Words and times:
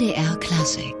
MDR 0.00 0.34
Klassik 0.36 0.94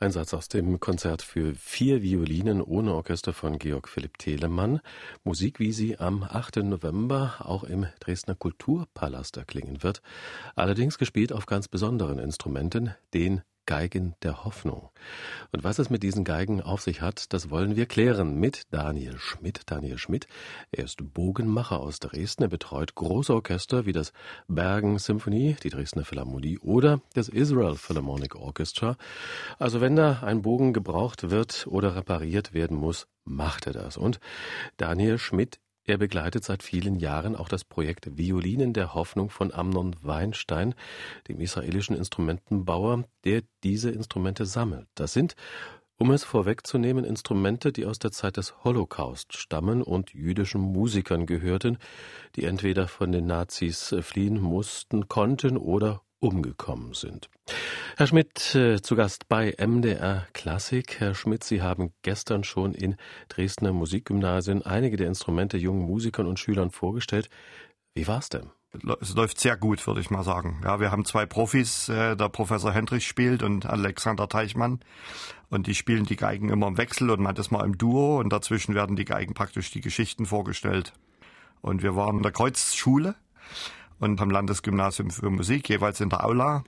Ein 0.00 0.10
Satz 0.10 0.34
aus 0.34 0.48
dem 0.48 0.80
Konzert 0.80 1.22
für 1.22 1.54
vier 1.54 2.02
Violinen 2.02 2.60
ohne 2.60 2.92
Orchester 2.92 3.32
von 3.32 3.60
Georg 3.60 3.88
Philipp 3.88 4.18
Telemann. 4.18 4.80
Musik, 5.22 5.60
wie 5.60 5.70
sie 5.70 6.00
am 6.00 6.24
8. 6.24 6.64
November 6.64 7.36
auch 7.44 7.62
im 7.62 7.86
Dresdner 8.00 8.34
Kulturpalast 8.34 9.36
erklingen 9.36 9.84
wird. 9.84 10.02
Allerdings 10.56 10.98
gespielt 10.98 11.32
auf 11.32 11.46
ganz 11.46 11.68
besonderen 11.68 12.18
Instrumenten, 12.18 12.96
den 13.14 13.42
Geigen 13.66 14.14
der 14.22 14.44
Hoffnung. 14.44 14.90
Und 15.52 15.64
was 15.64 15.78
es 15.78 15.90
mit 15.90 16.02
diesen 16.02 16.24
Geigen 16.24 16.62
auf 16.62 16.80
sich 16.80 17.02
hat, 17.02 17.32
das 17.32 17.50
wollen 17.50 17.76
wir 17.76 17.86
klären 17.86 18.36
mit 18.36 18.62
Daniel 18.72 19.18
Schmidt. 19.18 19.62
Daniel 19.66 19.98
Schmidt, 19.98 20.26
er 20.70 20.84
ist 20.84 21.12
Bogenmacher 21.12 21.80
aus 21.80 21.98
Dresden. 21.98 22.44
Er 22.44 22.48
betreut 22.48 22.94
große 22.94 23.34
Orchester 23.34 23.84
wie 23.84 23.92
das 23.92 24.12
Bergen 24.48 24.98
Symphony, 24.98 25.56
die 25.62 25.70
Dresdner 25.70 26.04
Philharmonie 26.04 26.58
oder 26.58 27.00
das 27.14 27.28
Israel 27.28 27.74
Philharmonic 27.74 28.36
Orchestra. 28.36 28.96
Also 29.58 29.80
wenn 29.80 29.96
da 29.96 30.20
ein 30.22 30.42
Bogen 30.42 30.72
gebraucht 30.72 31.30
wird 31.30 31.66
oder 31.68 31.96
repariert 31.96 32.54
werden 32.54 32.76
muss, 32.76 33.06
macht 33.24 33.66
er 33.66 33.72
das. 33.72 33.96
Und 33.96 34.20
Daniel 34.76 35.18
Schmidt 35.18 35.58
er 35.86 35.98
begleitet 35.98 36.44
seit 36.44 36.62
vielen 36.62 36.96
Jahren 36.96 37.36
auch 37.36 37.48
das 37.48 37.64
Projekt 37.64 38.16
Violinen 38.18 38.72
der 38.72 38.94
Hoffnung 38.94 39.30
von 39.30 39.52
Amnon 39.52 39.96
Weinstein, 40.02 40.74
dem 41.28 41.40
israelischen 41.40 41.96
Instrumentenbauer, 41.96 43.04
der 43.24 43.42
diese 43.62 43.90
Instrumente 43.90 44.46
sammelt. 44.46 44.88
Das 44.94 45.12
sind, 45.12 45.36
um 45.98 46.10
es 46.10 46.24
vorwegzunehmen, 46.24 47.04
Instrumente, 47.04 47.72
die 47.72 47.86
aus 47.86 47.98
der 47.98 48.10
Zeit 48.10 48.36
des 48.36 48.64
Holocaust 48.64 49.36
stammen 49.36 49.82
und 49.82 50.12
jüdischen 50.12 50.60
Musikern 50.60 51.24
gehörten, 51.24 51.78
die 52.34 52.44
entweder 52.44 52.86
von 52.86 53.12
den 53.12 53.26
Nazis 53.26 53.94
fliehen 54.02 54.40
mussten, 54.40 55.08
konnten 55.08 55.56
oder 55.56 56.02
umgekommen 56.20 56.94
sind. 56.94 57.28
Herr 57.96 58.06
Schmidt, 58.06 58.54
äh, 58.54 58.80
zu 58.80 58.96
Gast 58.96 59.28
bei 59.28 59.54
MDR 59.58 60.26
Klassik. 60.32 61.00
Herr 61.00 61.14
Schmidt, 61.14 61.44
Sie 61.44 61.62
haben 61.62 61.92
gestern 62.02 62.44
schon 62.44 62.74
in 62.74 62.96
Dresdner 63.28 63.72
Musikgymnasien 63.72 64.62
einige 64.62 64.96
der 64.96 65.08
Instrumente 65.08 65.56
jungen 65.56 65.86
Musikern 65.86 66.26
und 66.26 66.38
Schülern 66.38 66.70
vorgestellt. 66.70 67.28
Wie 67.94 68.06
war's 68.06 68.28
denn? 68.28 68.50
Es 69.00 69.14
läuft 69.14 69.40
sehr 69.40 69.56
gut, 69.56 69.86
würde 69.86 70.00
ich 70.00 70.10
mal 70.10 70.22
sagen. 70.22 70.60
Ja, 70.62 70.80
wir 70.80 70.90
haben 70.90 71.04
zwei 71.04 71.24
Profis, 71.24 71.88
äh, 71.88 72.16
der 72.16 72.28
Professor 72.28 72.72
Hendrich 72.72 73.06
spielt 73.06 73.42
und 73.42 73.64
Alexander 73.64 74.28
Teichmann. 74.28 74.80
Und 75.48 75.66
die 75.66 75.74
spielen 75.74 76.04
die 76.04 76.16
Geigen 76.16 76.50
immer 76.50 76.66
im 76.66 76.76
Wechsel 76.76 77.10
und 77.10 77.20
manchmal 77.20 77.64
im 77.64 77.78
Duo 77.78 78.18
und 78.18 78.30
dazwischen 78.32 78.74
werden 78.74 78.96
die 78.96 79.04
Geigen 79.04 79.34
praktisch 79.34 79.70
die 79.70 79.80
Geschichten 79.80 80.26
vorgestellt. 80.26 80.92
Und 81.62 81.82
wir 81.82 81.96
waren 81.96 82.18
in 82.18 82.22
der 82.22 82.32
Kreuzschule 82.32 83.14
und 83.98 84.20
am 84.20 84.30
Landesgymnasium 84.30 85.10
für 85.10 85.30
Musik, 85.30 85.68
jeweils 85.68 86.00
in 86.00 86.10
der 86.10 86.24
Aula. 86.24 86.64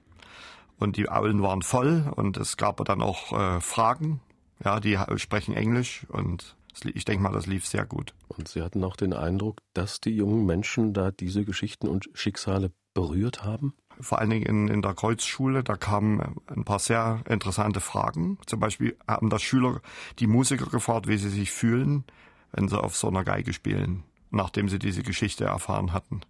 Und 0.79 0.97
die 0.97 1.09
Aulen 1.09 1.43
waren 1.43 1.63
voll 1.63 2.11
und 2.15 2.37
es 2.37 2.57
gab 2.57 2.85
dann 2.85 3.03
auch 3.03 3.33
äh, 3.33 3.61
Fragen. 3.61 4.21
Ja, 4.65 4.81
die 4.81 4.99
sprechen 5.17 5.55
Englisch 5.55 6.07
und 6.09 6.57
ich 6.85 7.05
denke 7.05 7.23
mal, 7.23 7.33
das 7.33 7.47
lief 7.47 7.67
sehr 7.67 7.85
gut. 7.85 8.15
Und 8.29 8.49
Sie 8.49 8.63
hatten 8.63 8.85
auch 8.85 8.97
den 8.97 9.13
Eindruck, 9.13 9.61
dass 9.75 10.01
die 10.01 10.15
jungen 10.15 10.47
Menschen 10.47 10.95
da 10.95 11.11
diese 11.11 11.45
Geschichten 11.45 11.89
und 11.89 12.09
Schicksale 12.15 12.73
berührt 12.99 13.45
haben? 13.45 13.75
Vor 14.01 14.19
allen 14.19 14.31
Dingen 14.31 14.47
in, 14.47 14.69
in 14.69 14.83
der 14.83 14.95
Kreuzschule, 14.95 15.63
da 15.63 15.77
kamen 15.77 16.37
ein 16.47 16.65
paar 16.65 16.79
sehr 16.79 17.23
interessante 17.29 17.81
Fragen. 17.81 18.39
Zum 18.47 18.61
Beispiel 18.61 18.97
haben 19.07 19.31
da 19.31 19.39
Schüler 19.39 19.81
die 20.19 20.27
Musiker 20.27 20.67
gefragt, 20.67 21.07
wie 21.07 21.17
sie 21.17 21.29
sich 21.29 21.53
fühlen, 21.53 22.05
wenn 22.53 22.69
sie 22.69 22.81
auf 22.81 22.97
so 22.97 23.09
einer 23.09 23.25
Geige 23.25 23.53
spielen, 23.53 24.03
nachdem 24.31 24.69
sie 24.69 24.81
diese 24.81 25.03
Geschichte 25.03 25.45
erfahren 25.45 25.93
hatten. 25.93 26.23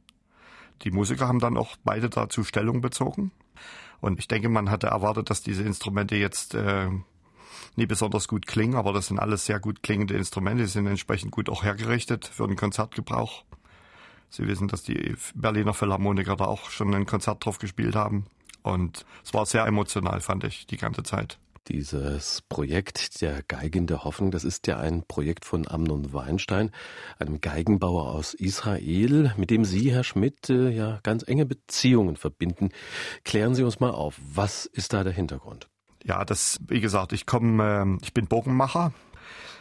Die 0.83 0.91
Musiker 0.91 1.29
haben 1.29 1.41
dann 1.41 1.57
auch 1.57 1.77
beide 1.85 2.09
dazu 2.09 2.45
Stellung 2.45 2.81
bezogen. 2.81 3.33
Und 4.01 4.19
ich 4.19 4.29
denke, 4.29 4.49
man 4.49 4.71
hatte 4.71 4.89
erwartet, 4.89 5.31
dass 5.31 5.43
diese 5.43 5.63
Instrumente 5.65 6.17
jetzt 6.17 6.55
äh, 6.55 6.89
nie 7.77 7.87
besonders 7.87 8.29
gut 8.29 8.47
klingen, 8.47 8.77
aber 8.77 8.93
das 8.93 9.09
sind 9.09 9.19
alles 9.19 9.47
sehr 9.47 9.61
gut 9.61 9.83
klingende 9.83 10.15
Instrumente, 10.15 10.65
die 10.65 10.69
sind 10.69 10.87
entsprechend 10.87 11.33
gut 11.33 11.49
auch 11.49 11.65
hergerichtet 11.65 12.27
für 12.27 12.47
den 12.47 12.57
Konzertgebrauch. 12.57 13.45
Sie 14.31 14.47
wissen, 14.47 14.69
dass 14.69 14.83
die 14.83 15.17
Berliner 15.35 15.75
Philharmoniker 15.75 16.37
da 16.37 16.45
auch 16.45 16.71
schon 16.71 16.95
ein 16.95 17.07
Konzert 17.07 17.45
drauf 17.45 17.59
gespielt 17.59 17.97
haben. 17.97 18.27
Und 18.63 19.07
es 19.25 19.33
war 19.33 19.47
sehr 19.47 19.65
emotional, 19.67 20.21
fand 20.21 20.45
ich, 20.45 20.67
die 20.67 20.77
ganze 20.77 21.03
Zeit. 21.03 21.39
Dieses 21.69 22.41
Projekt 22.49 23.21
der 23.21 23.43
Geigen 23.43 23.87
der 23.87 24.05
Hoffnung, 24.05 24.31
das 24.31 24.45
ist 24.45 24.67
ja 24.67 24.79
ein 24.79 25.03
Projekt 25.07 25.45
von 25.45 25.69
Amnon 25.69 26.15
Weinstein, 26.15 26.71
einem 27.19 27.43
Geigenbauer 27.43 28.09
aus 28.09 28.33
Israel, 28.33 29.35
mit 29.37 29.51
dem 29.51 29.67
Sie, 29.67 29.93
Herr 29.93 30.05
Schmidt, 30.05 30.49
äh, 30.49 30.71
ja 30.71 31.01
ganz 31.03 31.29
enge 31.29 31.45
Beziehungen 31.45 32.17
verbinden. 32.17 32.71
Klären 33.25 33.55
Sie 33.55 33.65
uns 33.65 33.81
mal 33.81 33.91
auf, 33.91 34.19
was 34.33 34.65
ist 34.65 34.95
da 34.95 35.05
der 35.05 35.13
Hintergrund? 35.13 35.69
Ja, 36.05 36.25
das, 36.25 36.59
wie 36.67 36.81
gesagt, 36.81 37.13
ich 37.13 37.27
komme, 37.27 37.99
äh, 38.01 38.03
ich 38.03 38.15
bin 38.15 38.29
Bogenmacher. 38.29 38.95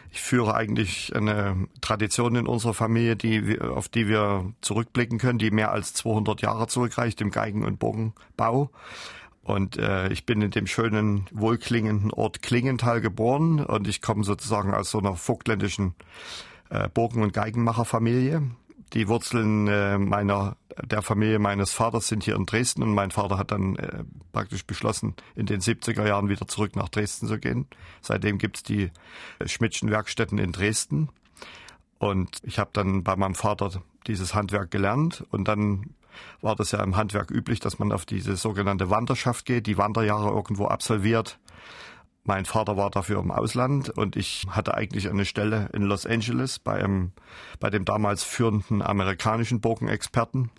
Ich 0.10 0.22
führe 0.22 0.56
eigentlich 0.56 1.14
eine 1.14 1.68
Tradition 1.82 2.38
in 2.38 2.48
unserer 2.48 2.74
Familie, 2.74 3.18
die, 3.18 3.60
auf 3.60 3.90
die 3.90 4.08
wir 4.08 4.54
zurückblicken 4.62 5.20
können, 5.20 5.40
die 5.40 5.52
mehr 5.52 5.72
als 5.74 5.94
200 5.94 6.42
Jahre 6.42 6.68
zurückreicht 6.68 7.20
im 7.20 7.32
Geigen- 7.32 7.66
und 7.66 7.80
Bogenbau. 7.80 8.72
Und 9.48 9.78
äh, 9.78 10.10
ich 10.10 10.26
bin 10.26 10.42
in 10.42 10.52
dem 10.52 10.68
schönen, 10.68 11.26
wohlklingenden 11.32 12.12
Ort 12.12 12.42
Klingenthal 12.42 13.00
geboren 13.00 13.64
und 13.64 13.88
ich 13.88 14.02
komme 14.02 14.26
sozusagen 14.26 14.74
aus 14.74 14.92
so 14.92 15.00
einer 15.00 15.16
vogtländischen 15.16 15.96
äh, 16.70 16.90
Burgen- 16.90 17.24
und 17.24 17.32
Geigenmacherfamilie. 17.32 18.42
Die 18.92 19.08
Wurzeln 19.08 19.70
äh, 19.70 19.98
meiner 19.98 20.58
der 20.84 21.02
Familie 21.02 21.40
meines 21.40 21.72
Vaters 21.72 22.10
sind 22.10 22.26
hier 22.26 22.36
in 22.36 22.46
Dresden 22.46 22.84
und 22.84 22.94
mein 22.94 23.12
Vater 23.12 23.38
hat 23.38 23.52
dann 23.52 23.78
äh, 23.78 24.04
praktisch 24.34 24.66
beschlossen, 24.66 25.16
in 25.34 25.46
den 25.46 25.62
70er 25.62 26.06
Jahren 26.06 26.28
wieder 26.28 26.46
zurück 26.46 26.76
nach 26.76 26.90
Dresden 26.90 27.28
zu 27.28 27.40
gehen. 27.40 27.68
Seitdem 28.02 28.40
gibt's 28.40 28.64
die 28.64 28.92
äh, 29.40 29.48
Schmidtschen 29.48 29.90
Werkstätten 29.90 30.40
in 30.40 30.52
Dresden. 30.52 31.08
Und 32.00 32.42
ich 32.44 32.60
habe 32.60 32.72
dann 32.74 33.06
bei 33.06 33.16
meinem 33.16 33.34
Vater 33.34 33.82
dieses 34.08 34.36
Handwerk 34.36 34.72
gelernt 34.72 35.24
und 35.32 35.48
dann 35.48 35.96
war 36.42 36.56
das 36.56 36.72
ja 36.72 36.84
im 36.84 36.96
Handwerk 36.96 37.32
üblich, 37.32 37.60
dass 37.60 37.80
man 37.80 37.92
auf 37.92 38.06
diese 38.06 38.36
sogenannte 38.36 38.90
Wanderschaft 38.90 39.46
geht, 39.46 39.68
die 39.68 39.78
Wanderjahre 39.78 40.30
irgendwo 40.30 40.66
absolviert. 40.66 41.40
Mein 42.28 42.44
Vater 42.44 42.76
war 42.76 42.90
dafür 42.90 43.22
im 43.22 43.32
Ausland 43.32 43.90
und 43.90 44.18
ich 44.18 44.46
hatte 44.50 44.74
eigentlich 44.74 45.10
eine 45.10 45.24
Stelle 45.24 45.70
in 45.72 45.84
Los 45.84 46.06
Angeles 46.06 46.60
bei, 46.60 46.84
einem, 46.84 47.14
bei 47.62 47.70
dem 47.70 47.86
damals 47.86 48.24
führenden 48.24 48.82
amerikanischen 48.82 49.62
Burgenexperten, 49.62 50.52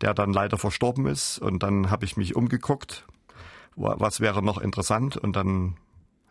der 0.00 0.14
dann 0.14 0.32
leider 0.32 0.56
verstorben 0.56 1.06
ist. 1.06 1.38
Und 1.38 1.62
dann 1.62 1.90
habe 1.90 2.06
ich 2.06 2.16
mich 2.16 2.34
umgeguckt, 2.34 3.04
was 3.76 4.20
wäre 4.20 4.42
noch 4.42 4.56
interessant. 4.56 5.18
Und 5.18 5.36
dann, 5.36 5.76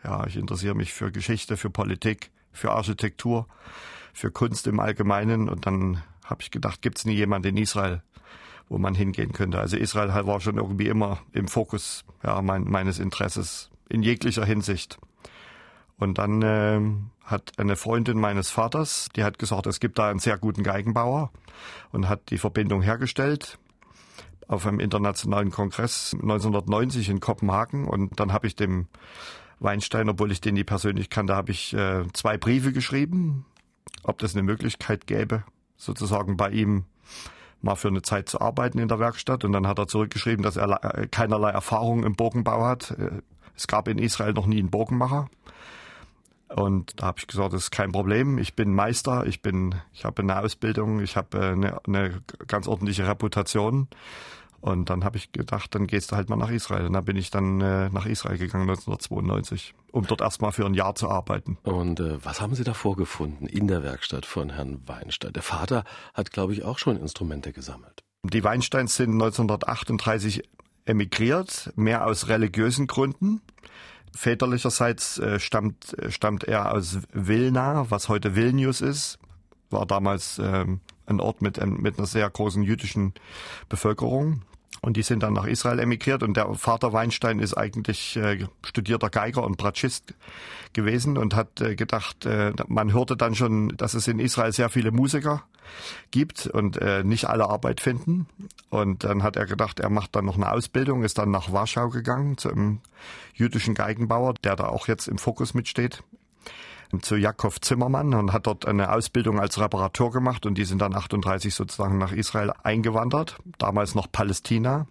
ja, 0.03 0.25
ich 0.25 0.35
interessiere 0.35 0.73
mich 0.73 0.93
für 0.93 1.11
Geschichte, 1.11 1.57
für 1.57 1.69
Politik, 1.69 2.31
für 2.51 2.71
Architektur, 2.71 3.47
für 4.13 4.31
Kunst 4.31 4.65
im 4.65 4.79
Allgemeinen. 4.79 5.47
Und 5.47 5.67
dann 5.67 6.01
habe 6.23 6.41
ich 6.41 6.49
gedacht, 6.49 6.81
gibt 6.81 6.97
es 6.97 7.05
nie 7.05 7.13
jemand 7.13 7.45
in 7.45 7.55
Israel, 7.55 8.01
wo 8.69 8.77
man 8.77 8.95
hingehen 8.95 9.31
könnte. 9.31 9.59
Also 9.59 9.77
Israel 9.77 10.09
war 10.25 10.39
schon 10.39 10.57
irgendwie 10.57 10.87
immer 10.87 11.19
im 11.31 11.47
Fokus 11.47 12.03
ja, 12.23 12.41
mein, 12.41 12.63
meines 12.63 12.99
Interesses 12.99 13.69
in 13.89 14.01
jeglicher 14.01 14.45
Hinsicht. 14.45 14.97
Und 15.97 16.17
dann 16.17 16.41
äh, 16.41 16.81
hat 17.23 17.53
eine 17.57 17.75
Freundin 17.75 18.19
meines 18.19 18.49
Vaters, 18.49 19.09
die 19.15 19.23
hat 19.23 19.39
gesagt, 19.39 19.65
es 19.67 19.79
gibt 19.79 19.97
da 19.97 20.09
einen 20.09 20.19
sehr 20.19 20.37
guten 20.37 20.63
Geigenbauer 20.63 21.31
und 21.91 22.09
hat 22.09 22.29
die 22.29 22.37
Verbindung 22.37 22.81
hergestellt 22.81 23.57
auf 24.47 24.67
einem 24.67 24.79
internationalen 24.79 25.51
Kongress 25.51 26.13
1990 26.13 27.09
in 27.09 27.19
Kopenhagen. 27.19 27.87
Und 27.87 28.19
dann 28.19 28.31
habe 28.33 28.47
ich 28.47 28.55
dem 28.55 28.87
Weinstein, 29.59 30.09
obwohl 30.09 30.31
ich 30.31 30.41
den 30.41 30.55
nie 30.55 30.63
persönlich 30.63 31.09
kannte, 31.09 31.35
habe 31.35 31.51
ich 31.51 31.73
äh, 31.73 32.03
zwei 32.13 32.37
Briefe 32.37 32.71
geschrieben, 32.71 33.45
ob 34.03 34.19
das 34.19 34.35
eine 34.35 34.43
Möglichkeit 34.43 35.07
gäbe, 35.07 35.43
sozusagen 35.77 36.37
bei 36.37 36.49
ihm 36.51 36.85
mal 37.61 37.75
für 37.75 37.87
eine 37.87 38.01
Zeit 38.01 38.29
zu 38.29 38.41
arbeiten 38.41 38.79
in 38.79 38.87
der 38.87 38.99
Werkstatt. 38.99 39.43
Und 39.43 39.51
dann 39.51 39.67
hat 39.67 39.79
er 39.79 39.87
zurückgeschrieben, 39.87 40.43
dass 40.43 40.57
er 40.57 40.83
äh, 40.83 41.07
keinerlei 41.07 41.49
Erfahrung 41.49 42.03
im 42.03 42.15
Bogenbau 42.15 42.65
hat. 42.65 42.91
Äh, 42.91 43.21
es 43.55 43.67
gab 43.67 43.87
in 43.87 43.97
Israel 43.97 44.33
noch 44.33 44.47
nie 44.47 44.59
einen 44.59 44.69
Bogenmacher. 44.69 45.29
Und 46.47 47.01
da 47.01 47.07
habe 47.07 47.19
ich 47.19 47.27
gesagt, 47.27 47.53
das 47.53 47.63
ist 47.63 47.71
kein 47.71 47.91
Problem. 47.91 48.37
Ich 48.37 48.55
bin 48.55 48.73
Meister, 48.73 49.25
ich 49.25 49.41
ich 49.93 50.05
habe 50.05 50.21
eine 50.21 50.39
Ausbildung, 50.39 51.01
ich 51.01 51.17
habe 51.17 51.37
äh, 51.37 51.51
eine, 51.51 51.79
eine 51.87 52.21
ganz 52.47 52.67
ordentliche 52.67 53.07
Reputation. 53.07 53.87
Und 54.65 54.89
dann 54.89 55.03
habe 55.03 55.17
ich 55.17 55.31
gedacht, 55.31 55.75
dann 55.75 55.85
gehst 55.85 56.11
du 56.11 56.15
halt 56.15 56.27
mal 56.27 56.37
nach 56.37 56.49
Israel. 56.49 56.87
Und 56.87 56.93
dann 56.93 57.05
bin 57.05 57.17
ich 57.17 57.29
dann 57.29 57.61
äh, 57.61 57.89
nach 57.89 58.07
Israel 58.07 58.39
gegangen 58.39 58.67
1992, 58.67 59.75
um 59.91 60.07
dort 60.07 60.21
erstmal 60.21 60.53
für 60.53 60.65
ein 60.65 60.73
Jahr 60.73 60.95
zu 60.95 61.07
arbeiten. 61.07 61.59
Und 61.61 61.99
äh, 61.99 62.17
was 62.25 62.41
haben 62.41 62.55
Sie 62.55 62.63
da 62.63 62.73
vorgefunden 62.73 63.45
in 63.45 63.67
der 63.67 63.83
Werkstatt 63.83 64.25
von 64.25 64.49
Herrn 64.49 64.81
Weinstein? 64.87 65.33
Der 65.33 65.43
Vater 65.43 65.83
hat, 66.15 66.31
glaube 66.31 66.53
ich, 66.53 66.63
auch 66.63 66.79
schon 66.79 66.97
Instrumente 66.97 67.53
gesammelt. 67.53 68.03
Die 68.23 68.43
Weinsteins 68.43 68.95
sind 68.95 69.11
1938 69.11 70.41
emigriert, 70.85 71.71
mehr 71.75 72.07
aus 72.07 72.27
religiösen 72.27 72.87
Gründen. 72.87 73.41
Väterlicherseits 74.15 75.19
äh, 75.19 75.39
stammt, 75.39 75.95
äh, 75.99 76.09
stammt 76.09 76.43
er 76.43 76.73
aus 76.73 77.01
Vilna, 77.13 77.91
was 77.91 78.09
heute 78.09 78.35
Vilnius 78.35 78.81
ist. 78.81 79.19
War 79.69 79.85
damals 79.85 80.39
ähm, 80.39 80.79
ein 81.05 81.19
Ort 81.19 81.43
mit, 81.43 81.63
mit 81.63 81.99
einer 81.99 82.07
sehr 82.07 82.27
großen 82.27 82.63
jüdischen 82.63 83.13
Bevölkerung. 83.69 84.41
Und 84.81 84.97
die 84.97 85.03
sind 85.03 85.23
dann 85.23 85.33
nach 85.33 85.45
Israel 85.45 85.79
emigriert 85.79 86.21
und 86.21 86.37
der 86.37 86.53
Vater 86.55 86.93
Weinstein 86.93 87.39
ist 87.39 87.55
eigentlich 87.55 88.17
äh, 88.17 88.45
studierter 88.63 89.09
Geiger 89.09 89.43
und 89.43 89.57
Bratschist 89.57 90.13
gewesen 90.73 91.17
und 91.17 91.35
hat 91.35 91.61
äh, 91.61 91.75
gedacht, 91.75 92.25
äh, 92.25 92.53
man 92.67 92.93
hörte 92.93 93.17
dann 93.17 93.35
schon, 93.35 93.69
dass 93.77 93.93
es 93.93 94.07
in 94.07 94.19
Israel 94.19 94.51
sehr 94.51 94.69
viele 94.69 94.91
Musiker 94.91 95.43
gibt 96.11 96.47
und 96.47 96.77
äh, 96.77 97.03
nicht 97.03 97.25
alle 97.25 97.49
Arbeit 97.49 97.81
finden. 97.81 98.27
Und 98.69 99.03
dann 99.03 99.23
hat 99.23 99.35
er 99.35 99.45
gedacht, 99.45 99.79
er 99.79 99.89
macht 99.89 100.15
dann 100.15 100.25
noch 100.25 100.35
eine 100.35 100.51
Ausbildung, 100.51 101.03
ist 101.03 101.17
dann 101.17 101.31
nach 101.31 101.51
Warschau 101.51 101.89
gegangen 101.89 102.37
zum 102.37 102.81
jüdischen 103.33 103.73
Geigenbauer, 103.73 104.35
der 104.43 104.55
da 104.55 104.67
auch 104.67 104.87
jetzt 104.87 105.07
im 105.07 105.17
Fokus 105.17 105.53
mitsteht 105.53 106.03
zu 107.01 107.15
Jakob 107.15 107.63
Zimmermann 107.63 108.13
und 108.13 108.33
hat 108.33 108.47
dort 108.47 108.67
eine 108.67 108.91
Ausbildung 108.91 109.39
als 109.39 109.59
Reparateur 109.59 110.11
gemacht 110.11 110.45
und 110.45 110.57
die 110.57 110.65
sind 110.65 110.81
dann 110.81 110.95
38 110.95 111.53
sozusagen 111.53 111.97
nach 111.97 112.11
Israel 112.11 112.51
eingewandert, 112.63 113.37
damals 113.57 113.95
noch 113.95 114.11
Palästina. 114.11 114.87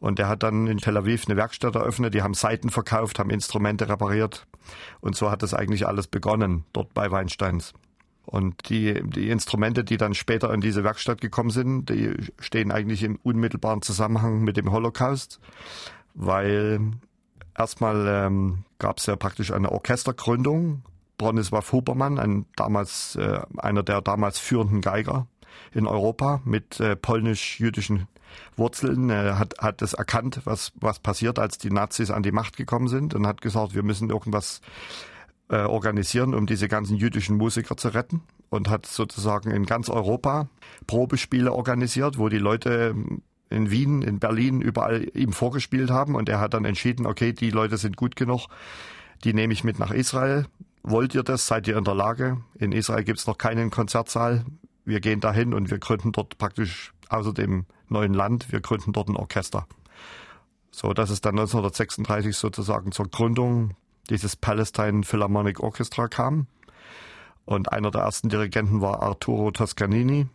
Und 0.00 0.18
er 0.18 0.28
hat 0.28 0.42
dann 0.42 0.66
in 0.66 0.78
Tel 0.78 0.96
Aviv 0.98 1.24
eine 1.26 1.36
Werkstatt 1.36 1.74
eröffnet, 1.76 2.12
die 2.12 2.22
haben 2.22 2.34
Seiten 2.34 2.68
verkauft, 2.68 3.18
haben 3.18 3.30
Instrumente 3.30 3.88
repariert. 3.88 4.46
Und 5.00 5.16
so 5.16 5.30
hat 5.30 5.42
das 5.42 5.54
eigentlich 5.54 5.86
alles 5.86 6.08
begonnen, 6.08 6.64
dort 6.72 6.92
bei 6.92 7.10
Weinsteins. 7.10 7.72
Und 8.26 8.68
die, 8.68 9.02
die 9.02 9.28
Instrumente, 9.30 9.84
die 9.84 9.96
dann 9.96 10.14
später 10.14 10.52
in 10.52 10.60
diese 10.60 10.84
Werkstatt 10.84 11.20
gekommen 11.20 11.50
sind, 11.50 11.88
die 11.90 12.14
stehen 12.38 12.72
eigentlich 12.72 13.02
im 13.02 13.18
unmittelbaren 13.22 13.82
Zusammenhang 13.82 14.42
mit 14.42 14.56
dem 14.56 14.72
Holocaust, 14.72 15.40
weil 16.14 16.80
erstmal 17.56 18.06
ähm, 18.08 18.64
gab 18.78 18.98
es 18.98 19.06
ja 19.06 19.16
praktisch 19.16 19.52
eine 19.52 19.72
Orchestergründung 19.72 20.82
Bronisław 21.24 21.72
Hubermann, 21.72 22.18
ein 22.18 22.44
damals, 22.54 23.16
äh, 23.16 23.40
einer 23.56 23.82
der 23.82 24.02
damals 24.02 24.38
führenden 24.38 24.82
Geiger 24.82 25.26
in 25.72 25.86
Europa 25.86 26.42
mit 26.44 26.80
äh, 26.80 26.96
polnisch-jüdischen 26.96 28.08
Wurzeln, 28.56 29.08
äh, 29.08 29.32
hat, 29.32 29.54
hat 29.58 29.80
es 29.80 29.94
erkannt, 29.94 30.42
was, 30.44 30.72
was 30.74 30.98
passiert, 30.98 31.38
als 31.38 31.56
die 31.56 31.70
Nazis 31.70 32.10
an 32.10 32.22
die 32.22 32.30
Macht 32.30 32.58
gekommen 32.58 32.88
sind 32.88 33.14
und 33.14 33.26
hat 33.26 33.40
gesagt, 33.40 33.74
wir 33.74 33.82
müssen 33.82 34.10
irgendwas 34.10 34.60
äh, 35.48 35.60
organisieren, 35.60 36.34
um 36.34 36.44
diese 36.46 36.68
ganzen 36.68 36.98
jüdischen 36.98 37.38
Musiker 37.38 37.78
zu 37.78 37.88
retten 37.88 38.20
und 38.50 38.68
hat 38.68 38.84
sozusagen 38.84 39.50
in 39.50 39.64
ganz 39.64 39.88
Europa 39.88 40.50
Probespiele 40.86 41.54
organisiert, 41.54 42.18
wo 42.18 42.28
die 42.28 42.36
Leute 42.36 42.94
in 43.48 43.70
Wien, 43.70 44.02
in 44.02 44.18
Berlin, 44.18 44.60
überall 44.60 45.08
ihm 45.14 45.32
vorgespielt 45.32 45.90
haben 45.90 46.16
und 46.16 46.28
er 46.28 46.40
hat 46.40 46.52
dann 46.52 46.66
entschieden, 46.66 47.06
okay, 47.06 47.32
die 47.32 47.50
Leute 47.50 47.78
sind 47.78 47.96
gut 47.96 48.14
genug, 48.14 48.48
die 49.22 49.32
nehme 49.32 49.54
ich 49.54 49.64
mit 49.64 49.78
nach 49.78 49.90
Israel. 49.90 50.44
Wollt 50.86 51.14
ihr 51.14 51.22
das? 51.22 51.46
Seid 51.46 51.66
ihr 51.66 51.78
in 51.78 51.84
der 51.84 51.94
Lage? 51.94 52.42
In 52.58 52.72
Israel 52.72 53.04
gibt 53.04 53.18
es 53.18 53.26
noch 53.26 53.38
keinen 53.38 53.70
Konzertsaal. 53.70 54.44
Wir 54.84 55.00
gehen 55.00 55.18
dahin 55.18 55.54
und 55.54 55.70
wir 55.70 55.78
gründen 55.78 56.12
dort 56.12 56.36
praktisch 56.36 56.92
außer 57.08 57.32
dem 57.32 57.64
neuen 57.88 58.12
Land, 58.12 58.52
wir 58.52 58.60
gründen 58.60 58.92
dort 58.92 59.08
ein 59.08 59.16
Orchester. 59.16 59.66
So, 60.70 60.92
dass 60.92 61.08
es 61.08 61.22
dann 61.22 61.38
1936 61.38 62.36
sozusagen 62.36 62.92
zur 62.92 63.08
Gründung 63.08 63.70
dieses 64.10 64.36
Palestine 64.36 65.04
Philharmonic 65.04 65.60
Orchestra 65.60 66.06
kam. 66.06 66.48
Und 67.46 67.72
einer 67.72 67.90
der 67.90 68.02
ersten 68.02 68.28
Dirigenten 68.28 68.82
war 68.82 69.02
Arturo 69.02 69.52
Toscanini, 69.52 70.26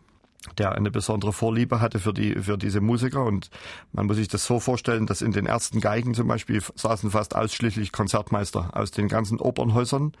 der 0.56 0.72
eine 0.72 0.90
besondere 0.90 1.32
Vorliebe 1.32 1.80
hatte 1.80 1.98
für 1.98 2.14
die 2.14 2.34
für 2.34 2.56
diese 2.56 2.80
Musiker 2.80 3.24
und 3.24 3.50
man 3.92 4.06
muss 4.06 4.16
sich 4.16 4.28
das 4.28 4.46
so 4.46 4.58
vorstellen, 4.58 5.06
dass 5.06 5.22
in 5.22 5.32
den 5.32 5.46
ersten 5.46 5.80
Geigen 5.80 6.14
zum 6.14 6.28
Beispiel 6.28 6.62
saßen 6.74 7.10
fast 7.10 7.36
ausschließlich 7.36 7.92
Konzertmeister 7.92 8.70
aus 8.72 8.90
den 8.90 9.08
ganzen 9.08 9.38
Opernhäusern. 9.38 10.12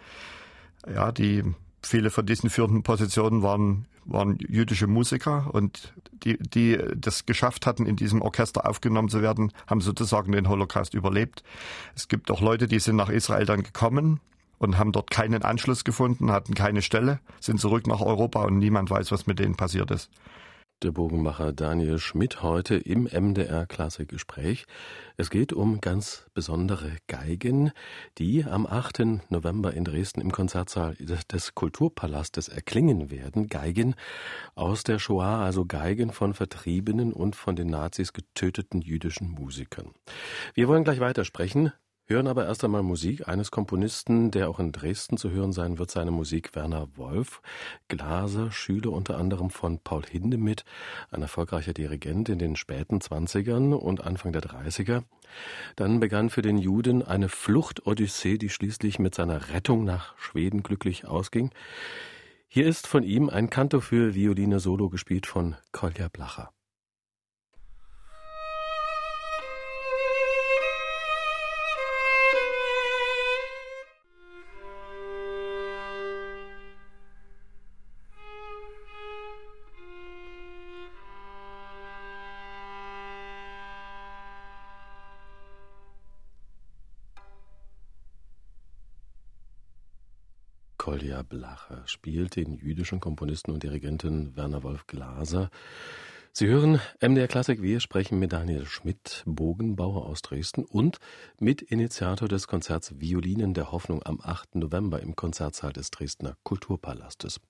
Ja, 0.86 1.12
die 1.12 1.44
viele 1.82 2.10
von 2.10 2.26
diesen 2.26 2.50
führenden 2.50 2.82
Positionen 2.82 3.42
waren 3.42 3.86
waren 4.04 4.38
jüdische 4.40 4.86
Musiker 4.86 5.50
und 5.52 5.94
die 6.12 6.36
die 6.38 6.78
das 6.96 7.26
geschafft 7.26 7.66
hatten 7.66 7.86
in 7.86 7.96
diesem 7.96 8.22
Orchester 8.22 8.68
aufgenommen 8.68 9.08
zu 9.08 9.22
werden, 9.22 9.52
haben 9.66 9.80
sozusagen 9.80 10.32
den 10.32 10.48
Holocaust 10.48 10.94
überlebt. 10.94 11.42
Es 11.94 12.08
gibt 12.08 12.30
auch 12.30 12.40
Leute, 12.40 12.66
die 12.66 12.78
sind 12.78 12.96
nach 12.96 13.08
Israel 13.08 13.46
dann 13.46 13.62
gekommen 13.62 14.20
und 14.60 14.78
haben 14.78 14.92
dort 14.92 15.10
keinen 15.10 15.42
Anschluss 15.42 15.82
gefunden, 15.82 16.30
hatten 16.30 16.54
keine 16.54 16.82
Stelle, 16.82 17.18
sind 17.40 17.58
zurück 17.58 17.86
nach 17.86 18.00
Europa 18.00 18.44
und 18.44 18.58
niemand 18.58 18.90
weiß, 18.90 19.10
was 19.10 19.26
mit 19.26 19.40
denen 19.40 19.56
passiert 19.56 19.90
ist. 19.90 20.10
Der 20.82 20.92
Bogenmacher 20.92 21.52
Daniel 21.52 21.98
Schmidt 21.98 22.42
heute 22.42 22.76
im 22.76 23.04
MDR 23.04 23.66
Klassikgespräch. 23.66 24.64
Es 25.18 25.28
geht 25.28 25.52
um 25.52 25.82
ganz 25.82 26.24
besondere 26.32 26.96
Geigen, 27.06 27.72
die 28.16 28.44
am 28.44 28.66
8. 28.66 29.30
November 29.30 29.74
in 29.74 29.84
Dresden 29.84 30.22
im 30.22 30.32
Konzertsaal 30.32 30.94
des 30.94 31.54
Kulturpalastes 31.54 32.48
erklingen 32.48 33.10
werden. 33.10 33.48
Geigen 33.48 33.94
aus 34.54 34.82
der 34.82 34.98
Shoah, 34.98 35.40
also 35.44 35.66
Geigen 35.66 36.12
von 36.12 36.32
vertriebenen 36.32 37.12
und 37.12 37.36
von 37.36 37.56
den 37.56 37.68
Nazis 37.68 38.14
getöteten 38.14 38.80
jüdischen 38.80 39.30
Musikern. 39.30 39.90
Wir 40.54 40.66
wollen 40.66 40.84
gleich 40.84 41.00
weitersprechen 41.00 41.74
hören 42.10 42.26
aber 42.26 42.44
erst 42.44 42.64
einmal 42.64 42.82
Musik 42.82 43.28
eines 43.28 43.50
Komponisten, 43.50 44.30
der 44.30 44.50
auch 44.50 44.58
in 44.58 44.72
Dresden 44.72 45.16
zu 45.16 45.30
hören 45.30 45.52
sein 45.52 45.78
wird, 45.78 45.90
seine 45.90 46.10
Musik 46.10 46.54
Werner 46.54 46.88
Wolf, 46.96 47.40
Glaser, 47.88 48.50
Schüler 48.50 48.90
unter 48.90 49.16
anderem 49.16 49.48
von 49.48 49.78
Paul 49.78 50.02
Hindemith, 50.04 50.64
ein 51.10 51.22
erfolgreicher 51.22 51.72
Dirigent 51.72 52.28
in 52.28 52.38
den 52.38 52.56
späten 52.56 53.00
Zwanzigern 53.00 53.72
und 53.72 54.04
Anfang 54.04 54.32
der 54.32 54.42
Dreißiger. 54.42 55.04
Dann 55.76 56.00
begann 56.00 56.28
für 56.28 56.42
den 56.42 56.58
Juden 56.58 57.02
eine 57.02 57.28
Fluchtodyssee, 57.28 58.36
die 58.36 58.50
schließlich 58.50 58.98
mit 58.98 59.14
seiner 59.14 59.50
Rettung 59.50 59.84
nach 59.84 60.18
Schweden 60.18 60.62
glücklich 60.62 61.06
ausging. 61.06 61.50
Hier 62.48 62.66
ist 62.66 62.88
von 62.88 63.04
ihm 63.04 63.30
ein 63.30 63.48
Kanto 63.48 63.80
für 63.80 64.14
Violine 64.14 64.58
Solo 64.58 64.90
gespielt 64.90 65.26
von 65.26 65.54
Kolja 65.70 66.08
Blacher. 66.08 66.50
Kolja 91.20 91.22
Blacher 91.22 91.82
spielt 91.86 92.36
den 92.36 92.54
jüdischen 92.54 93.00
Komponisten 93.00 93.50
und 93.50 93.62
Dirigenten 93.62 94.36
Werner 94.36 94.62
Wolf 94.62 94.86
Glaser. 94.86 95.50
Sie 96.32 96.46
hören 96.46 96.80
MDR 97.00 97.28
Klassik. 97.28 97.60
Wir 97.60 97.80
sprechen 97.80 98.18
mit 98.18 98.32
Daniel 98.32 98.64
Schmidt, 98.64 99.22
Bogenbauer 99.26 100.06
aus 100.06 100.22
Dresden 100.22 100.64
und 100.64 100.98
Mitinitiator 101.38 102.28
des 102.28 102.46
Konzerts 102.46 102.98
Violinen 103.00 103.52
der 103.52 103.72
Hoffnung 103.72 104.02
am 104.04 104.20
8. 104.22 104.54
November 104.54 105.00
im 105.00 105.16
Konzertsaal 105.16 105.72
des 105.72 105.90
Dresdner 105.90 106.36
Kulturpalastes. 106.44 107.40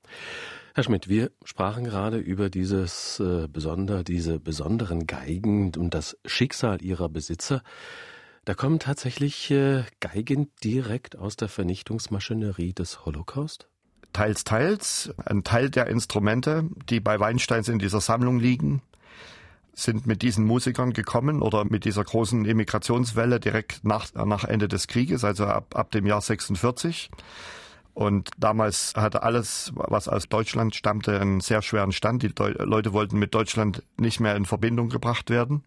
Herr 0.75 0.85
Schmidt, 0.85 1.09
wir 1.09 1.31
sprachen 1.45 1.85
gerade 1.85 2.19
über 2.19 2.50
dieses 2.50 3.21
äh, 3.21 3.47
besonder, 3.47 4.03
diese 4.03 4.41
besonderen 4.41 5.07
Geigen 5.07 5.73
und 5.77 5.95
das 5.95 6.17
Schicksal 6.25 6.83
ihrer 6.83 7.09
Besitzer. 7.09 7.62
Da 8.44 8.54
kommen 8.54 8.78
tatsächlich 8.78 9.50
äh, 9.50 9.85
Geigen 10.00 10.50
direkt 10.64 11.16
aus 11.16 11.37
der 11.37 11.49
Vernichtungsmaschinerie 11.49 12.73
des 12.73 13.04
Holocaust? 13.04 13.68
Teils, 14.12 14.44
teils. 14.44 15.12
Ein 15.25 15.44
Teil 15.44 15.70
der 15.70 15.87
Instrumente, 15.87 16.68
die 16.88 17.00
bei 17.00 17.20
Weinsteins 17.20 17.68
in 17.68 17.78
dieser 17.78 18.00
Sammlung 18.00 18.40
liegen, 18.40 18.82
sind 19.75 20.06
mit 20.06 20.23
diesen 20.23 20.47
Musikern 20.47 20.92
gekommen 20.92 21.42
oder 21.42 21.64
mit 21.64 21.85
dieser 21.85 22.02
großen 22.02 22.44
Emigrationswelle 22.44 23.40
direkt 23.40 23.85
nach, 23.85 24.12
nach 24.14 24.44
Ende 24.44 24.68
des 24.68 24.88
Krieges, 24.88 25.23
also 25.23 25.47
ab, 25.47 25.76
ab 25.76 25.90
dem 25.90 26.06
Jahr 26.06 26.20
46. 26.20 27.11
Und 27.92 28.30
damals 28.38 28.94
hatte 28.97 29.23
alles, 29.23 29.73
was 29.75 30.09
aus 30.09 30.28
Deutschland 30.28 30.75
stammte, 30.75 31.20
einen 31.20 31.40
sehr 31.40 31.61
schweren 31.61 31.92
Stand. 31.92 32.23
Die 32.23 32.32
Leute 32.38 32.92
wollten 32.92 33.18
mit 33.18 33.35
Deutschland 33.35 33.82
nicht 33.99 34.20
mehr 34.20 34.37
in 34.37 34.47
Verbindung 34.47 34.88
gebracht 34.88 35.28
werden 35.28 35.62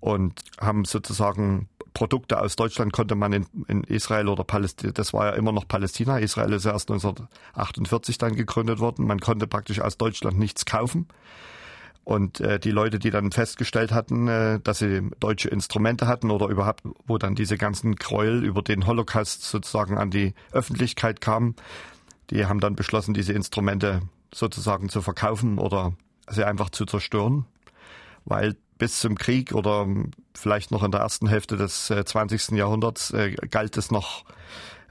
und 0.00 0.40
haben 0.60 0.84
sozusagen 0.84 1.68
Produkte 1.94 2.40
aus 2.40 2.56
Deutschland 2.56 2.92
konnte 2.92 3.14
man 3.14 3.32
in, 3.32 3.46
in 3.68 3.84
Israel 3.84 4.28
oder 4.28 4.44
Palästina, 4.44 4.92
das 4.92 5.12
war 5.12 5.26
ja 5.26 5.32
immer 5.32 5.52
noch 5.52 5.66
Palästina, 5.66 6.18
Israel 6.18 6.52
ist 6.52 6.64
erst 6.64 6.90
1948 6.90 8.18
dann 8.18 8.34
gegründet 8.34 8.78
worden, 8.78 9.06
man 9.06 9.20
konnte 9.20 9.46
praktisch 9.46 9.80
aus 9.80 9.98
Deutschland 9.98 10.38
nichts 10.38 10.64
kaufen. 10.64 11.08
Und 12.02 12.40
äh, 12.40 12.58
die 12.58 12.70
Leute, 12.70 12.98
die 12.98 13.10
dann 13.10 13.30
festgestellt 13.30 13.92
hatten, 13.92 14.26
äh, 14.26 14.58
dass 14.60 14.78
sie 14.78 15.10
deutsche 15.20 15.48
Instrumente 15.48 16.06
hatten 16.06 16.30
oder 16.30 16.48
überhaupt, 16.48 16.82
wo 17.06 17.18
dann 17.18 17.34
diese 17.34 17.56
ganzen 17.56 17.96
Gräuel 17.96 18.42
über 18.44 18.62
den 18.62 18.86
Holocaust 18.86 19.42
sozusagen 19.42 19.98
an 19.98 20.10
die 20.10 20.34
Öffentlichkeit 20.50 21.20
kamen, 21.20 21.54
die 22.30 22.46
haben 22.46 22.60
dann 22.60 22.74
beschlossen, 22.74 23.14
diese 23.14 23.32
Instrumente 23.32 24.02
sozusagen 24.32 24.88
zu 24.88 25.02
verkaufen 25.02 25.58
oder 25.58 25.92
sie 26.28 26.44
einfach 26.44 26.70
zu 26.70 26.86
zerstören, 26.86 27.44
weil 28.24 28.56
bis 28.80 28.98
zum 28.98 29.16
Krieg 29.16 29.52
oder 29.52 29.86
vielleicht 30.34 30.72
noch 30.72 30.82
in 30.82 30.90
der 30.90 31.02
ersten 31.02 31.28
Hälfte 31.28 31.56
des 31.56 31.86
20. 31.86 32.52
Äh, 32.52 32.56
Jahrhunderts 32.56 33.12
äh, 33.12 33.36
galt 33.50 33.76
es 33.76 33.92
noch, 33.92 34.24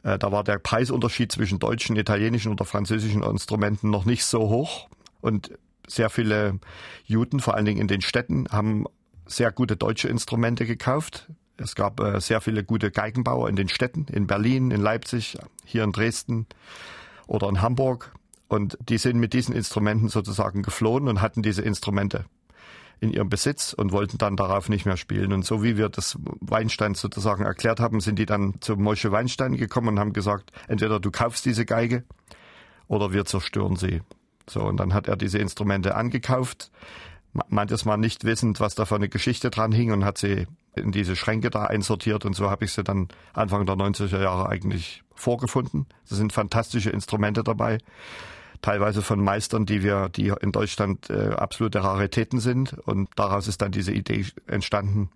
äh, 0.03 0.17
da 0.17 0.31
war 0.31 0.46
der 0.46 0.60
Preisunterschied 0.60 1.31
zwischen 1.31 1.60
deutschen, 1.60 1.98
italienischen 1.98 2.51
oder 2.51 2.65
französischen 2.65 3.24
Instrumenten 3.24 3.89
noch 3.89 4.05
nicht 4.05 4.24
so 4.24 4.48
hoch. 4.48 4.88
Und 5.22 5.51
sehr 5.88 6.10
viele 6.10 6.60
Juden, 7.03 7.39
vor 7.39 7.55
allen 7.55 7.65
Dingen 7.65 7.81
in 7.81 7.88
den 7.88 8.01
Städten, 8.01 8.46
haben 8.51 8.86
sehr 9.25 9.51
gute 9.51 9.75
deutsche 9.75 10.08
Instrumente 10.08 10.65
gekauft. 10.67 11.27
Es 11.58 11.75
gab 11.75 12.00
sehr 12.19 12.39
viele 12.39 12.63
gute 12.63 12.89
Geigenbauer 12.89 13.50
in 13.50 13.58
den 13.58 13.67
Städten, 13.67 14.05
in 14.10 14.27
Berlin, 14.27 14.72
in 14.72 14.79
Leipzig, 14.79 15.38
hier 15.65 15.84
in 15.84 15.91
Dresden 15.91 16.46
oder 17.27 17.50
in 17.50 17.62
Hamburg. 17.62 18.13
Und 18.48 18.77
die 18.88 18.98
sind 18.98 19.19
mit 19.19 19.34
diesen 19.34 19.53
Instrumenten 19.53 20.10
sozusagen 20.10 20.62
geflohen 20.62 21.08
und 21.08 21.22
hatten 21.22 21.41
diese 21.41 21.63
Instrumente 21.63 22.25
in 22.99 23.11
ihrem 23.11 23.29
Besitz 23.29 23.73
und 23.73 23.91
wollten 23.91 24.17
dann 24.17 24.35
darauf 24.35 24.69
nicht 24.69 24.85
mehr 24.85 24.97
spielen. 24.97 25.31
Und 25.31 25.45
so 25.45 25.63
wie 25.63 25.77
wir 25.77 25.89
das 25.89 26.17
Weinstein 26.41 26.95
sozusagen 26.95 27.43
erklärt 27.43 27.79
haben, 27.79 28.01
sind 28.01 28.19
die 28.19 28.25
dann 28.25 28.55
zu 28.59 28.75
Mosche 28.75 29.11
Weinstein 29.11 29.55
gekommen 29.55 29.89
und 29.89 29.99
haben 29.99 30.13
gesagt, 30.13 30.51
entweder 30.67 30.99
du 30.99 31.11
kaufst 31.11 31.45
diese 31.45 31.65
Geige 31.65 32.03
oder 32.87 33.13
wir 33.13 33.25
zerstören 33.25 33.75
sie. 33.75 34.01
So, 34.49 34.61
und 34.61 34.77
dann 34.77 34.93
hat 34.93 35.07
er 35.07 35.15
diese 35.15 35.37
Instrumente 35.37 35.95
angekauft, 35.95 36.71
manches 37.47 37.85
Mal 37.85 37.97
nicht 37.97 38.23
wissend, 38.23 38.59
was 38.59 38.75
da 38.75 38.85
für 38.85 38.95
eine 38.95 39.09
Geschichte 39.09 39.49
dran 39.49 39.71
hing 39.71 39.91
und 39.91 40.03
hat 40.03 40.17
sie 40.17 40.47
in 40.75 40.91
diese 40.91 41.15
Schränke 41.15 41.49
da 41.49 41.65
einsortiert 41.65 42.25
und 42.25 42.35
so 42.35 42.49
habe 42.49 42.65
ich 42.65 42.71
sie 42.73 42.83
dann 42.83 43.09
Anfang 43.33 43.65
der 43.65 43.75
90er 43.75 44.21
Jahre 44.21 44.49
eigentlich 44.49 45.03
vorgefunden. 45.13 45.85
Es 46.03 46.11
sind 46.11 46.33
fantastische 46.33 46.89
Instrumente 46.89 47.43
dabei, 47.43 47.79
teilweise 48.61 49.01
von 49.01 49.23
Meistern, 49.23 49.65
die 49.65 49.83
wir, 49.83 50.09
die 50.09 50.33
in 50.41 50.51
Deutschland 50.51 51.09
äh, 51.09 51.29
absolute 51.29 51.83
Raritäten 51.83 52.39
sind 52.39 52.73
und 52.73 53.09
daraus 53.15 53.47
ist 53.47 53.61
dann 53.61 53.71
diese 53.71 53.91
Idee 53.91 54.25
entstanden, 54.47 55.09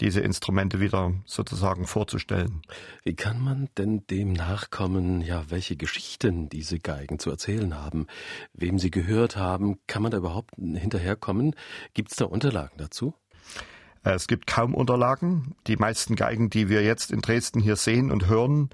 diese 0.00 0.20
Instrumente 0.20 0.80
wieder 0.80 1.12
sozusagen 1.26 1.86
vorzustellen. 1.86 2.62
Wie 3.04 3.14
kann 3.14 3.38
man 3.38 3.68
denn 3.76 4.06
dem 4.08 4.32
nachkommen, 4.32 5.20
ja, 5.20 5.44
welche 5.48 5.76
Geschichten 5.76 6.48
diese 6.48 6.78
Geigen 6.78 7.18
zu 7.18 7.30
erzählen 7.30 7.74
haben, 7.74 8.06
wem 8.54 8.78
sie 8.78 8.90
gehört 8.90 9.36
haben? 9.36 9.78
Kann 9.86 10.02
man 10.02 10.10
da 10.10 10.18
überhaupt 10.18 10.54
hinterherkommen? 10.56 11.54
Gibt 11.94 12.10
es 12.10 12.16
da 12.16 12.24
Unterlagen 12.24 12.78
dazu? 12.78 13.14
Äh, 14.04 14.12
es 14.12 14.26
gibt 14.26 14.46
kaum 14.46 14.74
Unterlagen. 14.74 15.54
Die 15.66 15.76
meisten 15.76 16.16
Geigen, 16.16 16.50
die 16.50 16.68
wir 16.68 16.82
jetzt 16.82 17.10
in 17.10 17.20
Dresden 17.20 17.60
hier 17.60 17.76
sehen 17.76 18.10
und 18.10 18.26
hören, 18.26 18.70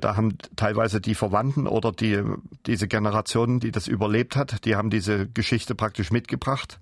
da 0.00 0.16
haben 0.16 0.36
teilweise 0.56 1.00
die 1.00 1.14
Verwandten 1.14 1.66
oder 1.66 1.92
die, 1.92 2.22
diese 2.66 2.88
Generation, 2.88 3.60
die 3.60 3.70
das 3.70 3.86
überlebt 3.88 4.36
hat, 4.36 4.64
die 4.64 4.76
haben 4.76 4.90
diese 4.90 5.28
Geschichte 5.28 5.74
praktisch 5.74 6.10
mitgebracht. 6.10 6.80